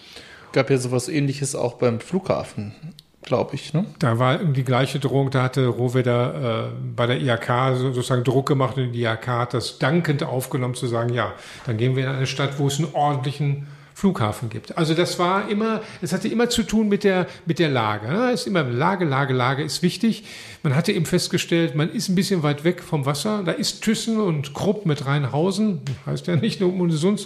[0.56, 2.74] gab ja sowas ähnliches auch beim Flughafen,
[3.20, 3.74] glaube ich.
[3.74, 3.84] Ne?
[3.98, 8.78] Da war die gleiche Drohung, da hatte Rohwedder äh, bei der IHK sozusagen Druck gemacht
[8.78, 11.34] und die IHK hat das dankend aufgenommen zu sagen, ja,
[11.66, 14.78] dann gehen wir in eine Stadt, wo es einen ordentlichen Flughafen gibt.
[14.78, 18.08] Also das war immer, es hatte immer zu tun mit der, mit der Lage.
[18.08, 18.32] Ne?
[18.32, 20.24] Ist immer Lage, Lage, Lage ist wichtig.
[20.66, 23.44] Man hatte eben festgestellt, man ist ein bisschen weit weg vom Wasser.
[23.44, 27.16] Da ist Thyssen und Krupp mit Rheinhausen, heißt ja nicht nur um so,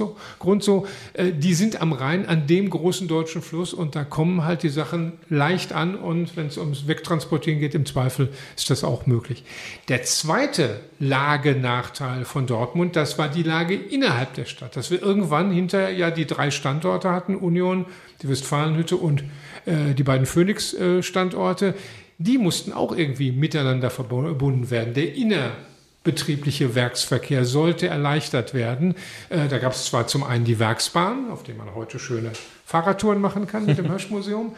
[0.61, 4.63] so, äh, die sind am Rhein an dem großen deutschen Fluss und da kommen halt
[4.63, 8.29] die Sachen leicht an und wenn es ums Wegtransportieren geht, im Zweifel
[8.59, 9.43] ist das auch möglich.
[9.89, 15.51] Der zweite Lagenachteil von Dortmund, das war die Lage innerhalb der Stadt, dass wir irgendwann
[15.51, 17.87] hinter ja die drei Standorte hatten, Union,
[18.21, 19.25] die Westfalenhütte und
[19.65, 21.75] äh, die beiden Phoenix-Standorte.
[22.23, 24.93] Die mussten auch irgendwie miteinander verbunden werden.
[24.93, 28.95] Der innerbetriebliche Werksverkehr sollte erleichtert werden.
[29.31, 32.33] Äh, da gab es zwar zum einen die Werksbahn, auf der man heute schöne
[32.67, 34.55] Fahrradtouren machen kann mit dem Hirschmuseum.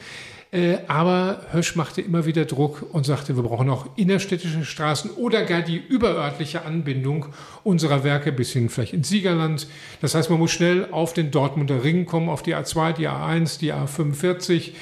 [0.51, 5.45] Äh, aber Hösch machte immer wieder Druck und sagte, wir brauchen auch innerstädtische Straßen oder
[5.45, 7.27] gar die überörtliche Anbindung
[7.63, 9.69] unserer Werke bis hin vielleicht ins Siegerland.
[10.01, 13.61] Das heißt, man muss schnell auf den Dortmunder Ring kommen, auf die A2, die A1,
[13.61, 14.73] die A45.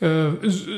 [0.00, 0.32] Äh,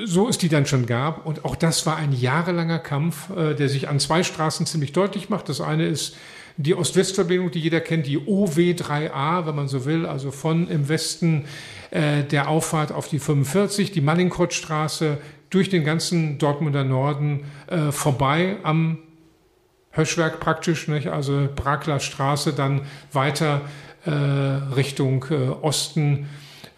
[0.05, 1.27] so es die dann schon gab.
[1.27, 5.29] Und auch das war ein jahrelanger Kampf, äh, der sich an zwei Straßen ziemlich deutlich
[5.29, 5.49] macht.
[5.49, 6.17] Das eine ist
[6.57, 11.47] die Ost-West-Verbindung, die jeder kennt, die OW3A, wenn man so will, also von im Westen
[11.91, 15.19] äh, der Auffahrt auf die 45, die Mallingkottstraße
[15.51, 17.45] durch den ganzen Dortmunder Norden
[17.91, 18.99] vorbei am
[19.93, 21.07] Höschwerk praktisch, nicht?
[21.07, 22.83] also Brakler Straße dann
[23.15, 23.63] weiter
[24.05, 25.25] äh, Richtung
[25.63, 26.27] Osten.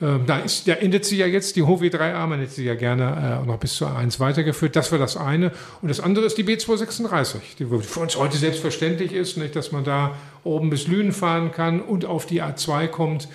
[0.02, 3.40] Ähm, da, ist, da endet sie ja jetzt, die HW3A, man hätte sie ja gerne
[3.42, 4.74] äh, noch bis zur A1 weitergeführt.
[4.76, 5.52] Das war das eine.
[5.82, 9.84] Und das andere ist die B236, die für uns heute selbstverständlich ist, nicht, dass man
[9.84, 13.28] da oben bis Lünen fahren kann und auf die A2 kommt.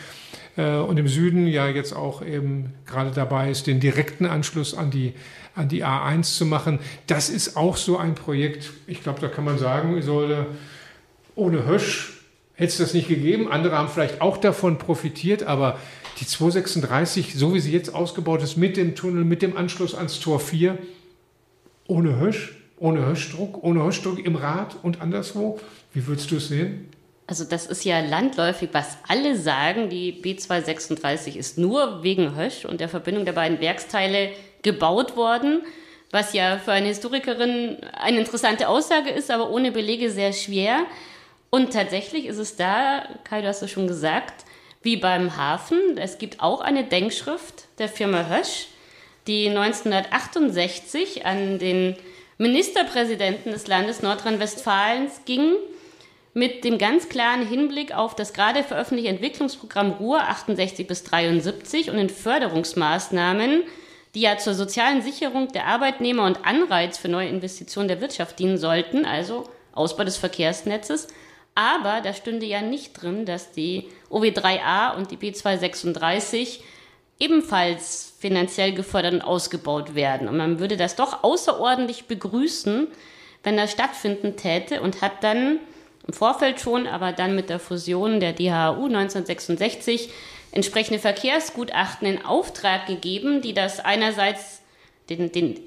[0.58, 4.90] Äh, und im Süden ja jetzt auch eben gerade dabei ist, den direkten Anschluss an
[4.90, 5.14] die,
[5.54, 6.80] an die A1 zu machen.
[7.06, 10.48] Das ist auch so ein Projekt, ich glaube, da kann man sagen, sollte
[11.36, 12.14] ohne Hösch
[12.56, 13.52] hätte es das nicht gegeben.
[13.52, 15.78] Andere haben vielleicht auch davon profitiert, aber
[16.20, 20.20] die 236, so wie sie jetzt ausgebaut ist, mit dem Tunnel, mit dem Anschluss ans
[20.20, 20.78] Tor 4,
[21.88, 25.60] ohne Hösch, ohne Höschdruck, ohne Höschdruck im Rad und anderswo,
[25.94, 26.90] wie würdest du es sehen?
[27.28, 32.80] Also das ist ja landläufig, was alle sagen, die B236 ist nur wegen Hösch und
[32.82, 34.30] der Verbindung der beiden Werksteile
[34.62, 35.62] gebaut worden,
[36.12, 40.86] was ja für eine Historikerin eine interessante Aussage ist, aber ohne Belege sehr schwer.
[41.50, 44.46] Und tatsächlich ist es da, Kai, du hast es schon gesagt,
[44.86, 45.98] wie beim Hafen.
[45.98, 48.68] Es gibt auch eine Denkschrift der Firma Hösch,
[49.26, 51.96] die 1968 an den
[52.38, 55.56] Ministerpräsidenten des Landes Nordrhein-Westfalens ging
[56.36, 61.98] mit dem ganz klaren Hinblick auf das gerade veröffentlichte Entwicklungsprogramm Ruhr 68 bis 73 und
[61.98, 63.64] den Förderungsmaßnahmen,
[64.14, 68.60] die ja zur sozialen Sicherung der Arbeitnehmer und Anreiz für neue Investitionen der Wirtschaft dienen
[68.60, 71.08] sollten, also Ausbau des Verkehrsnetzes.
[71.56, 76.60] Aber da stünde ja nicht drin, dass die OW3A und die B236
[77.18, 80.28] ebenfalls finanziell gefördert und ausgebaut werden.
[80.28, 82.90] Und man würde das doch außerordentlich begrüßen,
[83.44, 85.60] wenn das stattfinden täte und hat dann
[86.06, 90.10] im Vorfeld schon, aber dann mit der Fusion der DHU 1966
[90.52, 94.62] entsprechende Verkehrsgutachten in Auftrag gegeben, die das einerseits
[95.10, 95.60] den, den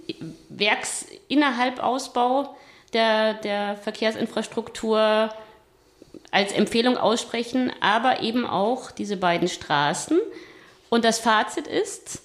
[0.49, 2.57] Werksinnerhalbausbau
[2.93, 5.31] der, der Verkehrsinfrastruktur
[6.31, 10.19] als Empfehlung aussprechen, aber eben auch diese beiden Straßen.
[10.89, 12.23] Und das Fazit ist,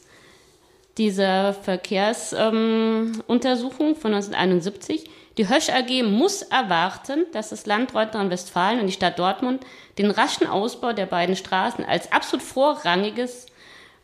[0.98, 8.86] dieser Verkehrsuntersuchung ähm, von 1971, die Hösch AG muss erwarten, dass das Land Nordrhein-Westfalen und
[8.86, 9.66] die Stadt Dortmund
[9.98, 13.48] den raschen Ausbau der beiden Straßen als absolut vorrangiges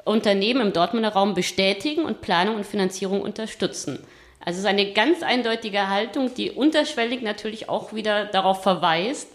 [0.05, 3.99] Unternehmen im Dortmunder Raum bestätigen und Planung und Finanzierung unterstützen.
[4.39, 9.27] Also es ist eine ganz eindeutige Haltung, die unterschwellig natürlich auch wieder darauf verweist,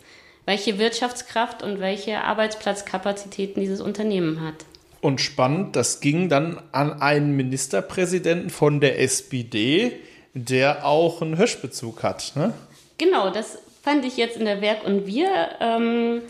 [0.47, 4.67] welche Wirtschaftskraft und welche Arbeitsplatzkapazitäten dieses Unternehmen hat.
[5.01, 9.93] Und spannend, das ging dann an einen Ministerpräsidenten von der SPD,
[10.33, 12.33] der auch einen Höschbezug hat.
[12.37, 12.55] Ne?
[12.99, 15.29] Genau, das fand ich jetzt in der Werk und Wir.
[15.61, 16.23] Ähm,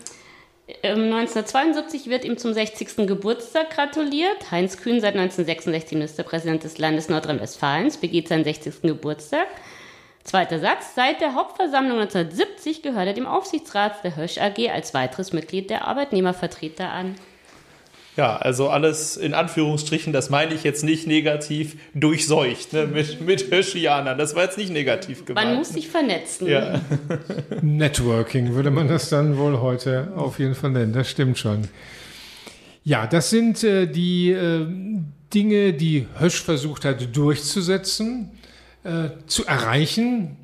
[0.83, 3.07] 1972 wird ihm zum 60.
[3.07, 4.49] Geburtstag gratuliert.
[4.49, 8.81] Heinz Kühn, seit 1966 Ministerpräsident des Landes Nordrhein-Westfalens, begeht seinen 60.
[8.81, 9.47] Geburtstag.
[10.25, 10.95] Zweiter Satz.
[10.95, 15.87] Seit der Hauptversammlung 1970 gehört er dem Aufsichtsrat der Hösch AG als weiteres Mitglied der
[15.87, 17.13] Arbeitnehmervertreter an.
[18.17, 23.51] Ja, also alles in Anführungsstrichen, das meine ich jetzt nicht negativ, durchseucht ne, mit, mit
[23.51, 24.17] Höschianern.
[24.17, 25.49] Das war jetzt nicht negativ gemeint.
[25.49, 26.47] Man muss sich vernetzen.
[26.47, 26.81] Ja.
[27.61, 30.93] Networking würde man das dann wohl heute auf jeden Fall nennen.
[30.93, 31.67] Das stimmt schon.
[32.83, 34.65] Ja, das sind äh, die äh,
[35.33, 38.31] Dinge, die Hösch versucht hat durchzusetzen,
[38.85, 40.37] äh, zu erreichen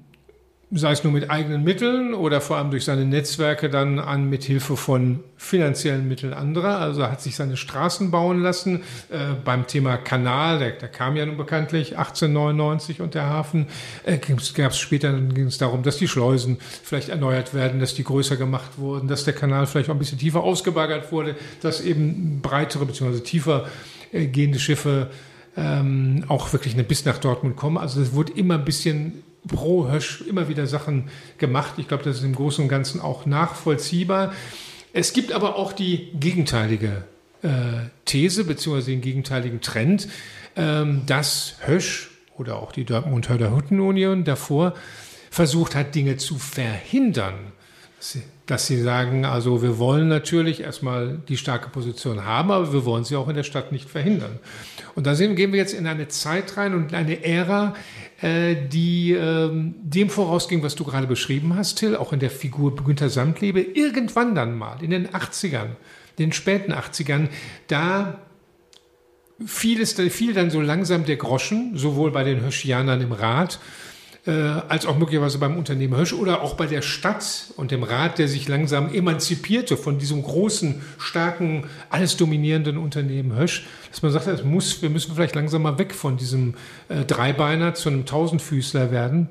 [0.73, 4.45] sei es nur mit eigenen Mitteln oder vor allem durch seine Netzwerke dann an mit
[4.45, 6.77] Hilfe von finanziellen Mitteln anderer.
[6.77, 8.83] Also er hat sich seine Straßen bauen lassen.
[9.09, 13.67] Äh, beim Thema Kanal, der, der, kam ja nun bekanntlich 1899 und der Hafen,
[14.05, 17.93] äh, gab es später, dann ging es darum, dass die Schleusen vielleicht erneuert werden, dass
[17.93, 21.81] die größer gemacht wurden, dass der Kanal vielleicht auch ein bisschen tiefer ausgebaggert wurde, dass
[21.81, 23.19] eben breitere bzw.
[23.19, 23.67] tiefer
[24.13, 25.09] äh, gehende Schiffe
[25.57, 27.77] ähm, auch wirklich bis nach Dortmund kommen.
[27.77, 31.73] Also es wurde immer ein bisschen pro Hösch immer wieder Sachen gemacht.
[31.77, 34.33] Ich glaube, das ist im Großen und Ganzen auch nachvollziehbar.
[34.93, 37.05] Es gibt aber auch die gegenteilige
[37.41, 37.49] äh,
[38.05, 40.07] These beziehungsweise den gegenteiligen Trend,
[40.55, 44.73] ähm, dass Hösch oder auch die Dortmund-Hörder Hüttenunion davor
[45.29, 47.35] versucht hat, Dinge zu verhindern.
[48.51, 53.05] Dass sie sagen, also wir wollen natürlich erstmal die starke Position haben, aber wir wollen
[53.05, 54.39] sie auch in der Stadt nicht verhindern.
[54.93, 57.73] Und da gehen wir jetzt in eine Zeit rein und eine Ära,
[58.21, 62.75] äh, die ähm, dem vorausging, was du gerade beschrieben hast, Till, auch in der Figur
[62.75, 65.77] Günther Samtlebe, irgendwann dann mal, in den 80ern,
[66.19, 67.29] den späten 80ern,
[67.69, 68.19] da
[69.45, 73.59] fiel, es, fiel dann so langsam der Groschen, sowohl bei den Höschianern im Rat,
[74.25, 78.19] äh, als auch möglicherweise beim Unternehmen Hösch oder auch bei der Stadt und dem Rat,
[78.19, 84.27] der sich langsam emanzipierte von diesem großen, starken, alles dominierenden Unternehmen Hösch, dass man sagt,
[84.27, 86.53] es muss, wir müssen vielleicht langsam mal weg von diesem
[86.89, 89.29] äh, Dreibeiner zu einem Tausendfüßler werden.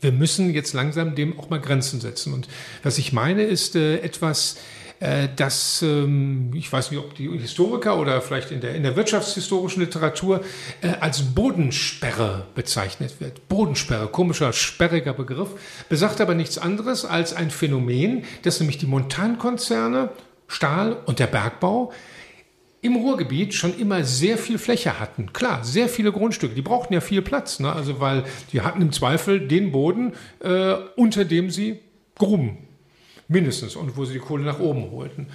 [0.00, 2.32] Wir müssen jetzt langsam dem auch mal Grenzen setzen.
[2.32, 2.48] Und
[2.82, 4.56] was ich meine, ist äh, etwas,
[5.02, 8.94] äh, das, ähm, ich weiß nicht, ob die Historiker oder vielleicht in der, in der
[8.94, 10.42] wirtschaftshistorischen Literatur
[10.80, 13.48] äh, als Bodensperre bezeichnet wird.
[13.48, 15.48] Bodensperre, komischer, sperriger Begriff,
[15.88, 20.10] besagt aber nichts anderes als ein Phänomen, dass nämlich die Montankonzerne,
[20.46, 21.92] Stahl und der Bergbau
[22.80, 25.32] im Ruhrgebiet schon immer sehr viel Fläche hatten.
[25.32, 26.54] Klar, sehr viele Grundstücke.
[26.54, 27.72] Die brauchten ja viel Platz, ne?
[27.72, 31.80] also weil die hatten im Zweifel den Boden, äh, unter dem sie
[32.16, 32.58] gruben
[33.32, 35.26] mindestens, und wo sie die Kohle nach oben holten.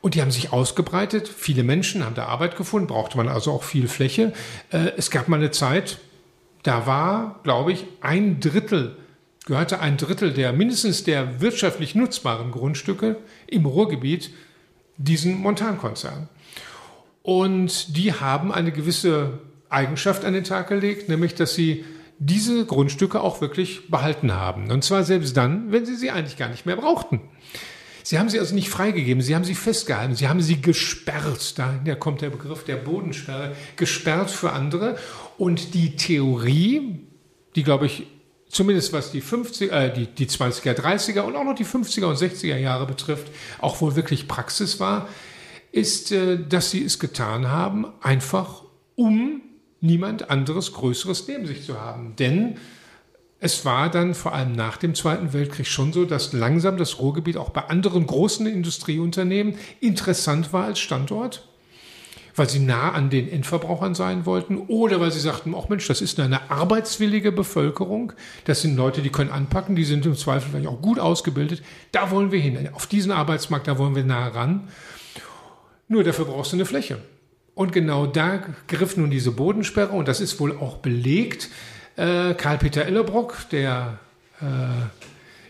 [0.00, 1.28] Und die haben sich ausgebreitet.
[1.28, 4.32] Viele Menschen haben da Arbeit gefunden, brauchte man also auch viel Fläche.
[4.70, 5.98] Äh, es gab mal eine Zeit,
[6.62, 8.96] da war, glaube ich, ein Drittel,
[9.46, 14.30] gehörte ein Drittel der mindestens der wirtschaftlich nutzbaren Grundstücke im Ruhrgebiet
[14.96, 16.28] diesen Montankonzern.
[17.22, 21.84] Und die haben eine gewisse Eigenschaft an den Tag gelegt, nämlich dass sie
[22.20, 24.70] diese Grundstücke auch wirklich behalten haben.
[24.70, 27.20] Und zwar selbst dann, wenn sie sie eigentlich gar nicht mehr brauchten.
[28.02, 31.58] Sie haben sie also nicht freigegeben, sie haben sie festgehalten, sie haben sie gesperrt.
[31.58, 34.98] Daher kommt der Begriff der Bodensperre, gesperrt für andere.
[35.38, 37.00] Und die Theorie,
[37.56, 38.06] die glaube ich
[38.50, 42.18] zumindest was die 50 äh, die, die 20er, 30er und auch noch die 50er und
[42.18, 43.28] 60er Jahre betrifft,
[43.60, 45.08] auch wohl wirklich Praxis war,
[45.72, 48.64] ist, äh, dass sie es getan haben, einfach
[48.96, 49.40] um
[49.80, 52.14] niemand anderes Größeres neben sich zu haben.
[52.16, 52.56] Denn
[53.40, 57.38] es war dann vor allem nach dem Zweiten Weltkrieg schon so, dass langsam das Ruhrgebiet
[57.38, 61.48] auch bei anderen großen Industrieunternehmen interessant war als Standort,
[62.36, 66.02] weil sie nah an den Endverbrauchern sein wollten oder weil sie sagten, ach Mensch, das
[66.02, 68.12] ist eine arbeitswillige Bevölkerung,
[68.44, 71.62] das sind Leute, die können anpacken, die sind im Zweifel vielleicht auch gut ausgebildet,
[71.92, 74.68] da wollen wir hin, auf diesen Arbeitsmarkt, da wollen wir nah ran.
[75.88, 76.98] Nur dafür brauchst du eine Fläche.
[77.54, 81.50] Und genau da griff nun diese Bodensperre und das ist wohl auch belegt.
[81.96, 83.98] Äh, Karl-Peter Ellerbrock, der
[84.40, 84.44] äh,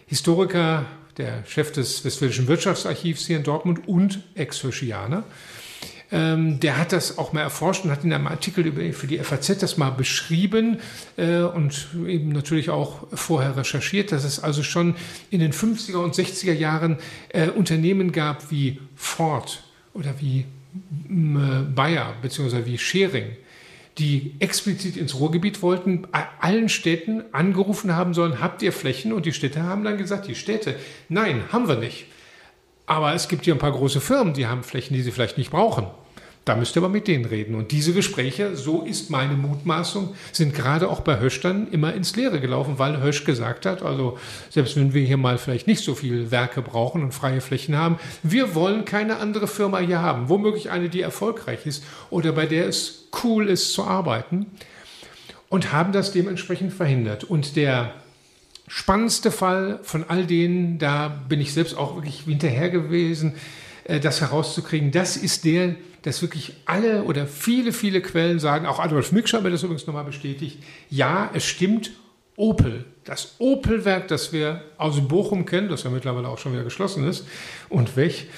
[0.06, 0.86] Historiker,
[1.18, 5.24] der Chef des Westfälischen Wirtschaftsarchivs hier in Dortmund und Ex-Höschianer,
[6.12, 9.18] ähm, der hat das auch mal erforscht und hat in einem Artikel über, für die
[9.18, 10.78] FAZ das mal beschrieben
[11.16, 14.96] äh, und eben natürlich auch vorher recherchiert, dass es also schon
[15.30, 16.98] in den 50er und 60er Jahren
[17.28, 19.62] äh, Unternehmen gab wie Ford
[19.94, 20.46] oder wie
[21.74, 22.64] Bayer bzw.
[22.66, 23.36] wie Schering,
[23.98, 26.06] die explizit ins Ruhrgebiet wollten,
[26.40, 29.12] allen Städten angerufen haben sollen, habt ihr Flächen?
[29.12, 30.76] Und die Städte haben dann gesagt, die Städte,
[31.08, 32.06] nein, haben wir nicht.
[32.86, 35.50] Aber es gibt hier ein paar große Firmen, die haben Flächen, die sie vielleicht nicht
[35.50, 35.86] brauchen.
[36.50, 37.54] Da müsst ihr aber mit denen reden.
[37.54, 42.16] Und diese Gespräche, so ist meine Mutmaßung, sind gerade auch bei Hösch dann immer ins
[42.16, 45.94] Leere gelaufen, weil Hösch gesagt hat, also selbst wenn wir hier mal vielleicht nicht so
[45.94, 50.28] viel Werke brauchen und freie Flächen haben, wir wollen keine andere Firma hier haben.
[50.28, 54.46] Womöglich eine, die erfolgreich ist oder bei der es cool ist zu arbeiten.
[55.50, 57.22] Und haben das dementsprechend verhindert.
[57.22, 57.94] Und der
[58.66, 63.34] spannendste Fall von all denen, da bin ich selbst auch wirklich hinterher gewesen,
[63.84, 68.78] äh, das herauszukriegen, das ist der, dass wirklich alle oder viele, viele Quellen sagen, auch
[68.78, 71.92] Adolf Mücksch hat mir das übrigens nochmal bestätigt, ja, es stimmt,
[72.36, 77.06] Opel, das Opel-Werk, das wir aus Bochum kennen, das ja mittlerweile auch schon wieder geschlossen
[77.06, 77.26] ist
[77.68, 78.28] und weg,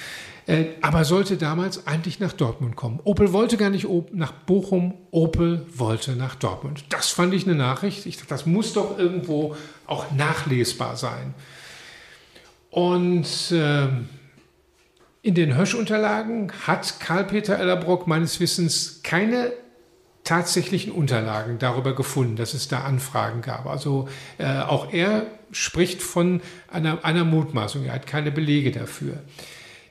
[0.45, 2.99] äh, aber sollte damals eigentlich nach Dortmund kommen.
[3.05, 6.83] Opel wollte gar nicht nach Bochum, Opel wollte nach Dortmund.
[6.89, 8.05] Das fand ich eine Nachricht.
[8.05, 9.55] Ich dachte, das muss doch irgendwo
[9.87, 11.33] auch nachlesbar sein.
[12.71, 13.87] Und äh,
[15.23, 19.53] in den Hösch-Unterlagen hat Karl-Peter Ellerbrock meines Wissens keine
[20.25, 23.65] tatsächlichen Unterlagen darüber gefunden, dass es da Anfragen gab.
[23.65, 27.85] Also äh, auch er spricht von einer, einer Mutmaßung.
[27.85, 29.23] Er hat keine Belege dafür.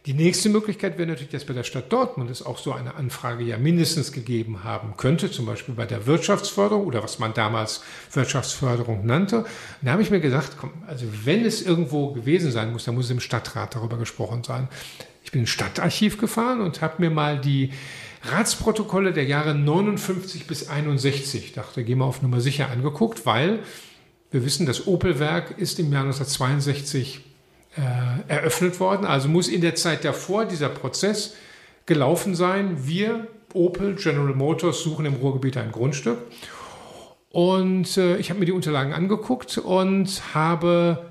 [0.05, 3.45] Die nächste Möglichkeit wäre natürlich, dass bei der Stadt Dortmund es auch so eine Anfrage
[3.45, 9.07] ja mindestens gegeben haben könnte, zum Beispiel bei der Wirtschaftsförderung oder was man damals Wirtschaftsförderung
[9.07, 9.47] nannte.
[9.81, 13.07] da habe ich mir gedacht, komm, also wenn es irgendwo gewesen sein muss, dann muss
[13.07, 14.69] es im Stadtrat darüber gesprochen sein.
[15.33, 17.73] Ich bin ins Stadtarchiv gefahren und habe mir mal die
[18.23, 23.61] Ratsprotokolle der Jahre 59 bis 61, dachte, gehen wir auf Nummer sicher angeguckt, weil
[24.31, 27.25] wir wissen, das Opel-Werk ist im Jahr 1962
[27.79, 29.07] äh, eröffnet worden.
[29.07, 31.33] Also muss in der Zeit davor dieser Prozess
[31.87, 32.87] gelaufen sein.
[32.87, 36.19] Wir, Opel, General Motors, suchen im Ruhrgebiet ein Grundstück.
[37.31, 41.11] Und äh, ich habe mir die Unterlagen angeguckt und habe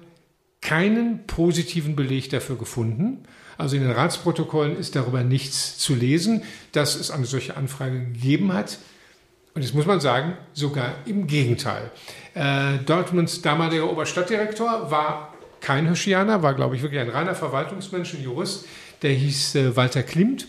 [0.61, 3.25] keinen positiven Beleg dafür gefunden.
[3.61, 6.41] Also in den Ratsprotokollen ist darüber nichts zu lesen,
[6.71, 8.79] dass es eine solche Anfrage gegeben hat.
[9.53, 11.91] Und jetzt muss man sagen, sogar im Gegenteil.
[12.33, 18.23] Äh, Dortmunds damaliger Oberstadtdirektor war kein Hirschianer, war, glaube ich, wirklich ein reiner Verwaltungsmensch, ein
[18.23, 18.65] Jurist.
[19.03, 20.47] Der hieß äh, Walter Klimt.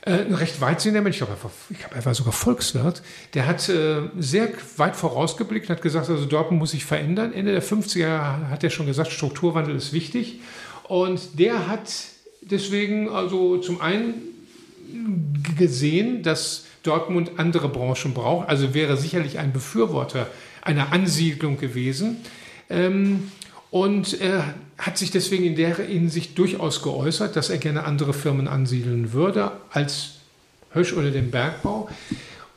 [0.00, 1.36] Äh, ein recht weitsinnender Mensch, ich glaube,
[1.68, 3.02] ich glaube, er war sogar Volkswirt,
[3.34, 7.34] der hat äh, sehr weit vorausgeblickt, hat gesagt, also Dortmund muss sich verändern.
[7.34, 10.40] Ende der 50er hat er schon gesagt, Strukturwandel ist wichtig.
[10.88, 11.90] Und der hat
[12.42, 14.14] deswegen also zum einen
[15.56, 20.28] gesehen, dass Dortmund andere Branchen braucht, also wäre sicherlich ein Befürworter
[20.62, 22.16] einer Ansiedlung gewesen.
[22.68, 23.30] Ähm,
[23.70, 28.48] und er hat sich deswegen in der Hinsicht durchaus geäußert, dass er gerne andere Firmen
[28.48, 30.16] ansiedeln würde als
[30.72, 31.88] Hösch oder den Bergbau.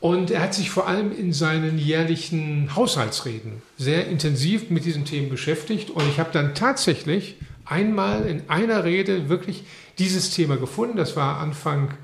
[0.00, 5.30] Und er hat sich vor allem in seinen jährlichen Haushaltsreden sehr intensiv mit diesen Themen
[5.30, 5.90] beschäftigt.
[5.90, 7.36] Und ich habe dann tatsächlich
[7.66, 9.64] einmal in einer Rede wirklich
[9.98, 10.96] dieses Thema gefunden.
[10.96, 11.94] Das war Anfang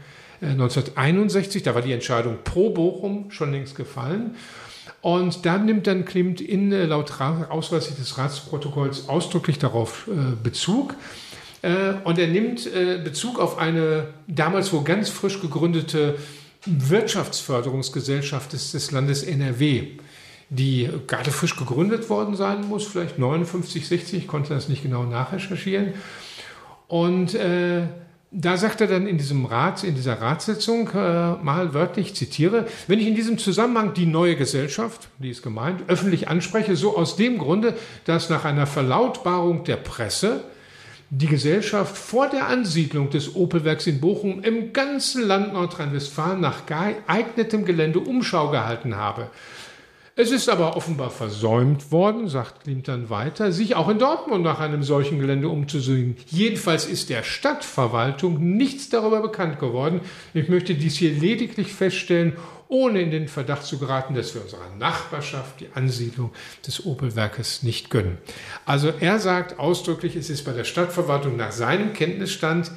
[0.42, 4.36] 1961, äh, da war die Entscheidung pro Bochum schon längst gefallen.
[5.00, 10.94] Und da nimmt dann Klimt in, äh, laut Ausweis des Ratsprotokolls ausdrücklich darauf äh, Bezug.
[12.02, 12.68] Und er nimmt
[13.04, 16.16] Bezug auf eine damals wohl ganz frisch gegründete
[16.66, 19.92] Wirtschaftsförderungsgesellschaft des Landes NRW,
[20.53, 25.05] die gerade frisch gegründet worden sein muss, vielleicht 59, 60, ich konnte das nicht genau
[25.05, 25.94] nachrecherchieren.
[26.88, 27.86] Und äh,
[28.30, 32.98] da sagt er dann in diesem Rat, in dieser Ratssitzung äh, mal wörtlich, zitiere, wenn
[32.98, 37.38] ich in diesem Zusammenhang die neue Gesellschaft, die ist gemeint, öffentlich anspreche, so aus dem
[37.38, 37.74] Grunde,
[38.05, 40.44] dass nach einer Verlautbarung der Presse
[41.09, 47.66] die Gesellschaft vor der Ansiedlung des Opelwerks in Bochum im ganzen Land Nordrhein-Westfalen nach geeignetem
[47.66, 49.30] Gelände Umschau gehalten habe.
[50.14, 54.60] Es ist aber offenbar versäumt worden, sagt Klimt dann weiter, sich auch in Dortmund nach
[54.60, 56.18] einem solchen Gelände umzusehen.
[56.26, 60.02] Jedenfalls ist der Stadtverwaltung nichts darüber bekannt geworden.
[60.34, 62.34] Ich möchte dies hier lediglich feststellen,
[62.68, 66.30] ohne in den Verdacht zu geraten, dass wir unserer Nachbarschaft die Ansiedlung
[66.66, 68.18] des Opelwerkes nicht gönnen.
[68.66, 72.70] Also er sagt ausdrücklich, es ist bei der Stadtverwaltung nach seinem Kenntnisstand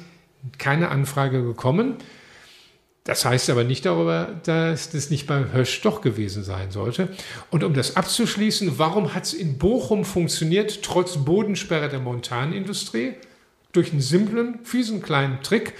[0.56, 1.96] keine Anfrage gekommen.
[3.06, 7.08] Das heißt aber nicht darüber, dass das nicht bei Hösch doch gewesen sein sollte.
[7.50, 13.14] Und um das abzuschließen, warum hat es in Bochum funktioniert, trotz Bodensperre der Montanindustrie?
[13.70, 15.74] Durch einen simplen, fiesen kleinen Trick.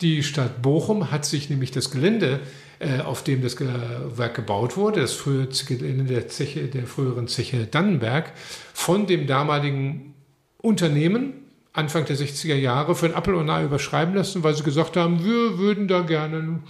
[0.00, 2.38] Die Stadt Bochum hat sich nämlich das Gelände,
[2.78, 7.66] äh, auf dem das Werk gebaut wurde, das frühe Gelände der, Zeche, der früheren Zeche
[7.66, 8.32] Dannenberg,
[8.72, 10.14] von dem damaligen
[10.58, 14.96] Unternehmen, Anfang der 60er Jahre für ein Apple und Ei überschreiben lassen, weil sie gesagt
[14.96, 16.60] haben, wir würden da gerne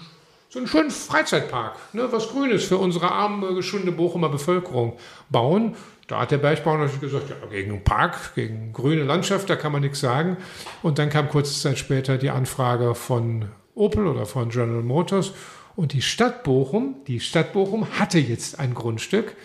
[0.51, 4.95] so einen schönen Freizeitpark, ne, was Grünes für unsere arme, geschundene Bochumer Bevölkerung
[5.29, 5.77] bauen.
[6.07, 9.73] Da hat der Bergbauer natürlich gesagt, ja, gegen einen Park, gegen grüne Landschaft, da kann
[9.73, 10.39] man nichts sagen.
[10.83, 15.33] Und dann kam kurze Zeit später die Anfrage von Opel oder von General Motors.
[15.77, 19.37] Und die Stadt Bochum, die Stadt Bochum hatte jetzt ein Grundstück,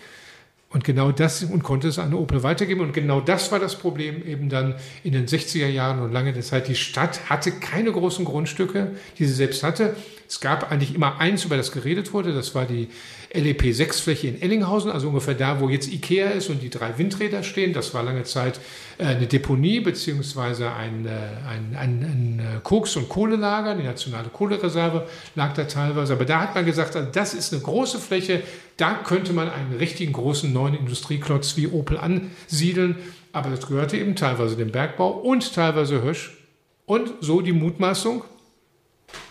[0.74, 2.80] und genau das und konnte es an Opel weitergeben.
[2.80, 6.68] Und genau das war das Problem eben dann in den 60er Jahren und lange Zeit.
[6.68, 9.96] Die Stadt hatte keine großen Grundstücke, die sie selbst hatte.
[10.28, 12.32] Es gab eigentlich immer eins, über das geredet wurde.
[12.32, 12.88] Das war die
[13.34, 16.96] LEP 6 Fläche in Ellinghausen, also ungefähr da, wo jetzt Ikea ist und die drei
[16.98, 17.72] Windräder stehen.
[17.72, 18.60] Das war lange Zeit
[18.98, 21.10] äh, eine Deponie beziehungsweise ein, äh,
[21.48, 23.74] ein, ein, ein äh, Koks- und Kohlelager.
[23.74, 26.12] Die nationale Kohlereserve lag da teilweise.
[26.12, 28.42] Aber da hat man gesagt, also das ist eine große Fläche.
[28.76, 32.96] Da könnte man einen richtigen großen neuen Industrieklotz wie Opel ansiedeln.
[33.32, 36.38] Aber das gehörte eben teilweise dem Bergbau und teilweise Hösch.
[36.86, 38.22] Und so die Mutmaßung,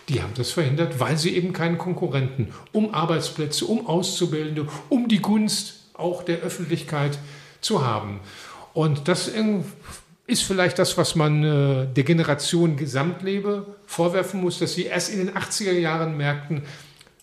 [0.08, 5.20] die haben das verhindert, weil sie eben keinen Konkurrenten um Arbeitsplätze, um Auszubildende, um die
[5.20, 7.18] Gunst auch der Öffentlichkeit
[7.60, 8.20] zu haben.
[8.74, 9.30] Und das
[10.26, 15.18] ist vielleicht das, was man äh, der Generation Gesamtlebe vorwerfen muss, dass sie erst in
[15.18, 16.62] den 80er Jahren merkten,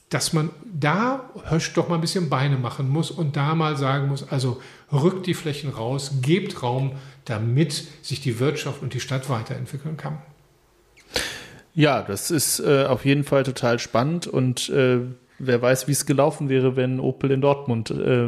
[0.09, 4.09] dass man da Hösch doch mal ein bisschen Beine machen muss und da mal sagen
[4.09, 4.61] muss, also
[4.91, 6.93] rückt die Flächen raus, gebt Raum,
[7.25, 10.19] damit sich die Wirtschaft und die Stadt weiterentwickeln kann.
[11.73, 14.99] Ja, das ist äh, auf jeden Fall total spannend und äh,
[15.39, 18.27] wer weiß, wie es gelaufen wäre, wenn Opel in Dortmund äh,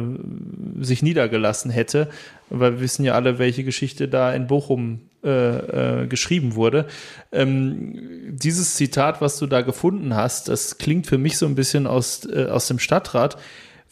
[0.80, 2.08] sich niedergelassen hätte,
[2.50, 6.86] weil wir wissen ja alle, welche Geschichte da in Bochum äh, äh, geschrieben wurde.
[7.32, 7.94] Ähm,
[8.28, 12.26] dieses Zitat, was du da gefunden hast, das klingt für mich so ein bisschen aus,
[12.26, 13.38] äh, aus dem Stadtrat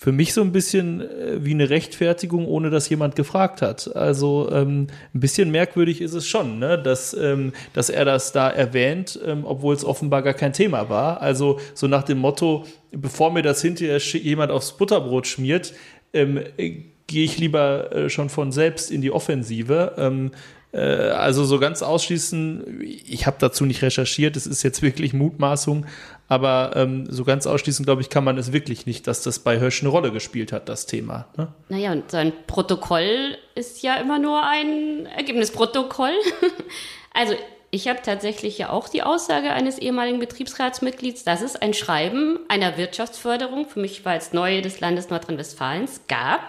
[0.02, 3.94] für mich so ein bisschen äh, wie eine Rechtfertigung, ohne dass jemand gefragt hat.
[3.94, 6.76] Also ähm, ein bisschen merkwürdig ist es schon, ne?
[6.76, 11.20] dass, ähm, dass er das da erwähnt, ähm, obwohl es offenbar gar kein Thema war.
[11.20, 15.72] Also so nach dem Motto, bevor mir das hinterher jemand aufs Butterbrot schmiert,
[16.12, 19.92] ähm, äh, gehe ich lieber äh, schon von selbst in die Offensive.
[19.98, 20.32] Ähm,
[20.72, 25.86] äh, also so ganz ausschließen, ich habe dazu nicht recherchiert, es ist jetzt wirklich Mutmaßung,
[26.32, 29.58] aber ähm, so ganz ausschließen, glaube ich, kann man es wirklich nicht, dass das bei
[29.58, 31.26] Hirsch eine Rolle gespielt hat, das Thema.
[31.36, 31.48] Ne?
[31.68, 36.14] Naja, und sein Protokoll ist ja immer nur ein Ergebnisprotokoll.
[37.12, 37.34] also
[37.70, 42.78] Ich habe tatsächlich ja auch die Aussage eines ehemaligen Betriebsratsmitglieds, dass es ein Schreiben einer
[42.78, 46.40] Wirtschaftsförderung, für mich war es neu des Landes Nordrhein-Westfalens, gab,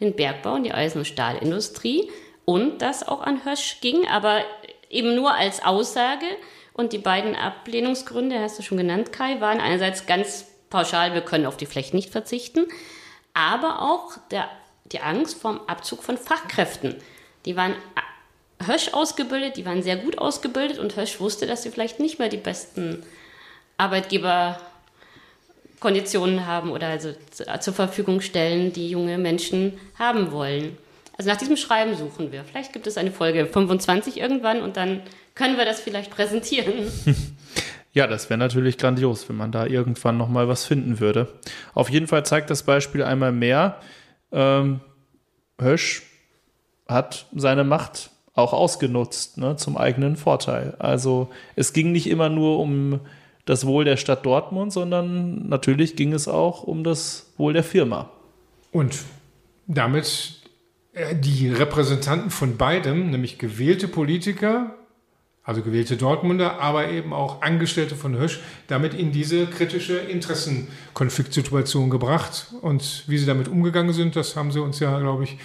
[0.00, 2.10] den Bergbau und die Eisen- und Stahlindustrie
[2.44, 4.40] und das auch an Hösch ging, aber
[4.90, 6.26] eben nur als Aussage.
[6.80, 11.44] Und die beiden Ablehnungsgründe, hast du schon genannt, Kai, waren einerseits ganz pauschal, wir können
[11.44, 12.66] auf die Flächen nicht verzichten,
[13.34, 14.48] aber auch der,
[14.86, 16.96] die Angst vom Abzug von Fachkräften.
[17.44, 17.74] Die waren
[18.64, 22.30] Hösch ausgebildet, die waren sehr gut ausgebildet und Hösch wusste, dass sie vielleicht nicht mehr
[22.30, 23.02] die besten
[23.76, 27.12] Arbeitgeberkonditionen haben oder also
[27.60, 30.78] zur Verfügung stellen, die junge Menschen haben wollen.
[31.20, 32.44] Also nach diesem Schreiben suchen wir.
[32.44, 35.02] Vielleicht gibt es eine Folge 25 irgendwann und dann
[35.34, 36.90] können wir das vielleicht präsentieren.
[37.92, 41.26] Ja, das wäre natürlich grandios, wenn man da irgendwann noch mal was finden würde.
[41.74, 43.80] Auf jeden Fall zeigt das Beispiel einmal mehr,
[44.30, 44.78] ähm,
[45.60, 46.02] Hösch
[46.86, 50.76] hat seine Macht auch ausgenutzt, ne, zum eigenen Vorteil.
[50.78, 53.00] Also es ging nicht immer nur um
[53.44, 58.08] das Wohl der Stadt Dortmund, sondern natürlich ging es auch um das Wohl der Firma.
[58.70, 59.00] Und
[59.66, 60.39] damit
[60.94, 64.74] die Repräsentanten von beidem, nämlich gewählte Politiker,
[65.42, 72.52] also gewählte Dortmunder, aber eben auch Angestellte von Hösch, damit in diese kritische Interessenkonfliktsituation gebracht.
[72.60, 75.38] Und wie sie damit umgegangen sind, das haben sie uns ja, glaube ich,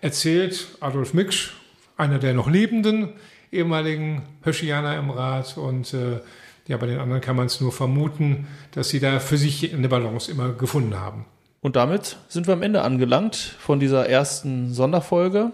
[0.00, 0.68] erzählt.
[0.80, 1.52] Adolf Miksch,
[1.96, 3.12] einer der noch lebenden
[3.54, 6.20] ehemaligen Höschianer im Rat und äh,
[6.66, 9.88] ja, bei den anderen kann man es nur vermuten, dass sie da für sich eine
[9.88, 11.26] Balance immer gefunden haben.
[11.64, 15.50] Und damit sind wir am Ende angelangt von dieser ersten Sonderfolge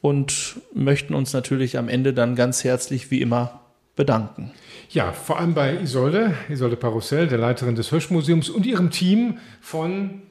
[0.00, 3.60] und möchten uns natürlich am Ende dann ganz herzlich wie immer
[3.96, 4.52] bedanken.
[4.90, 10.22] Ja, vor allem bei Isolde, Isolde Parussell, der Leiterin des Höschmuseums und ihrem Team von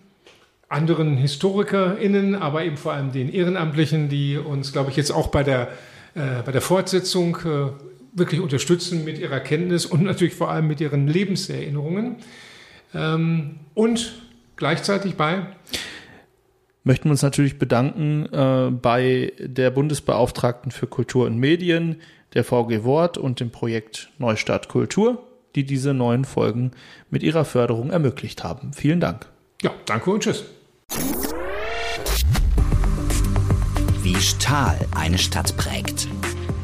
[0.69, 5.43] anderen HistorikerInnen, aber eben vor allem den Ehrenamtlichen, die uns, glaube ich, jetzt auch bei
[5.43, 5.73] der,
[6.15, 7.71] äh, bei der Fortsetzung äh,
[8.13, 12.15] wirklich unterstützen mit ihrer Kenntnis und natürlich vor allem mit ihren Lebenserinnerungen.
[12.93, 14.30] Ähm, und
[14.61, 15.41] gleichzeitig bei
[16.83, 21.99] möchten wir uns natürlich bedanken äh, bei der Bundesbeauftragten für Kultur und Medien,
[22.35, 26.71] der VG Wort und dem Projekt Neustart Kultur, die diese neuen Folgen
[27.09, 28.71] mit ihrer Förderung ermöglicht haben.
[28.73, 29.25] Vielen Dank.
[29.63, 30.45] Ja, danke und tschüss.
[34.03, 36.07] Wie Stahl eine Stadt prägt.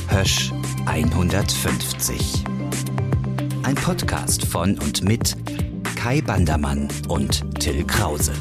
[0.09, 0.51] Hösch
[0.85, 2.43] 150.
[3.63, 5.35] Ein Podcast von und mit
[6.07, 8.31] Kai Bandermann und Till Krause.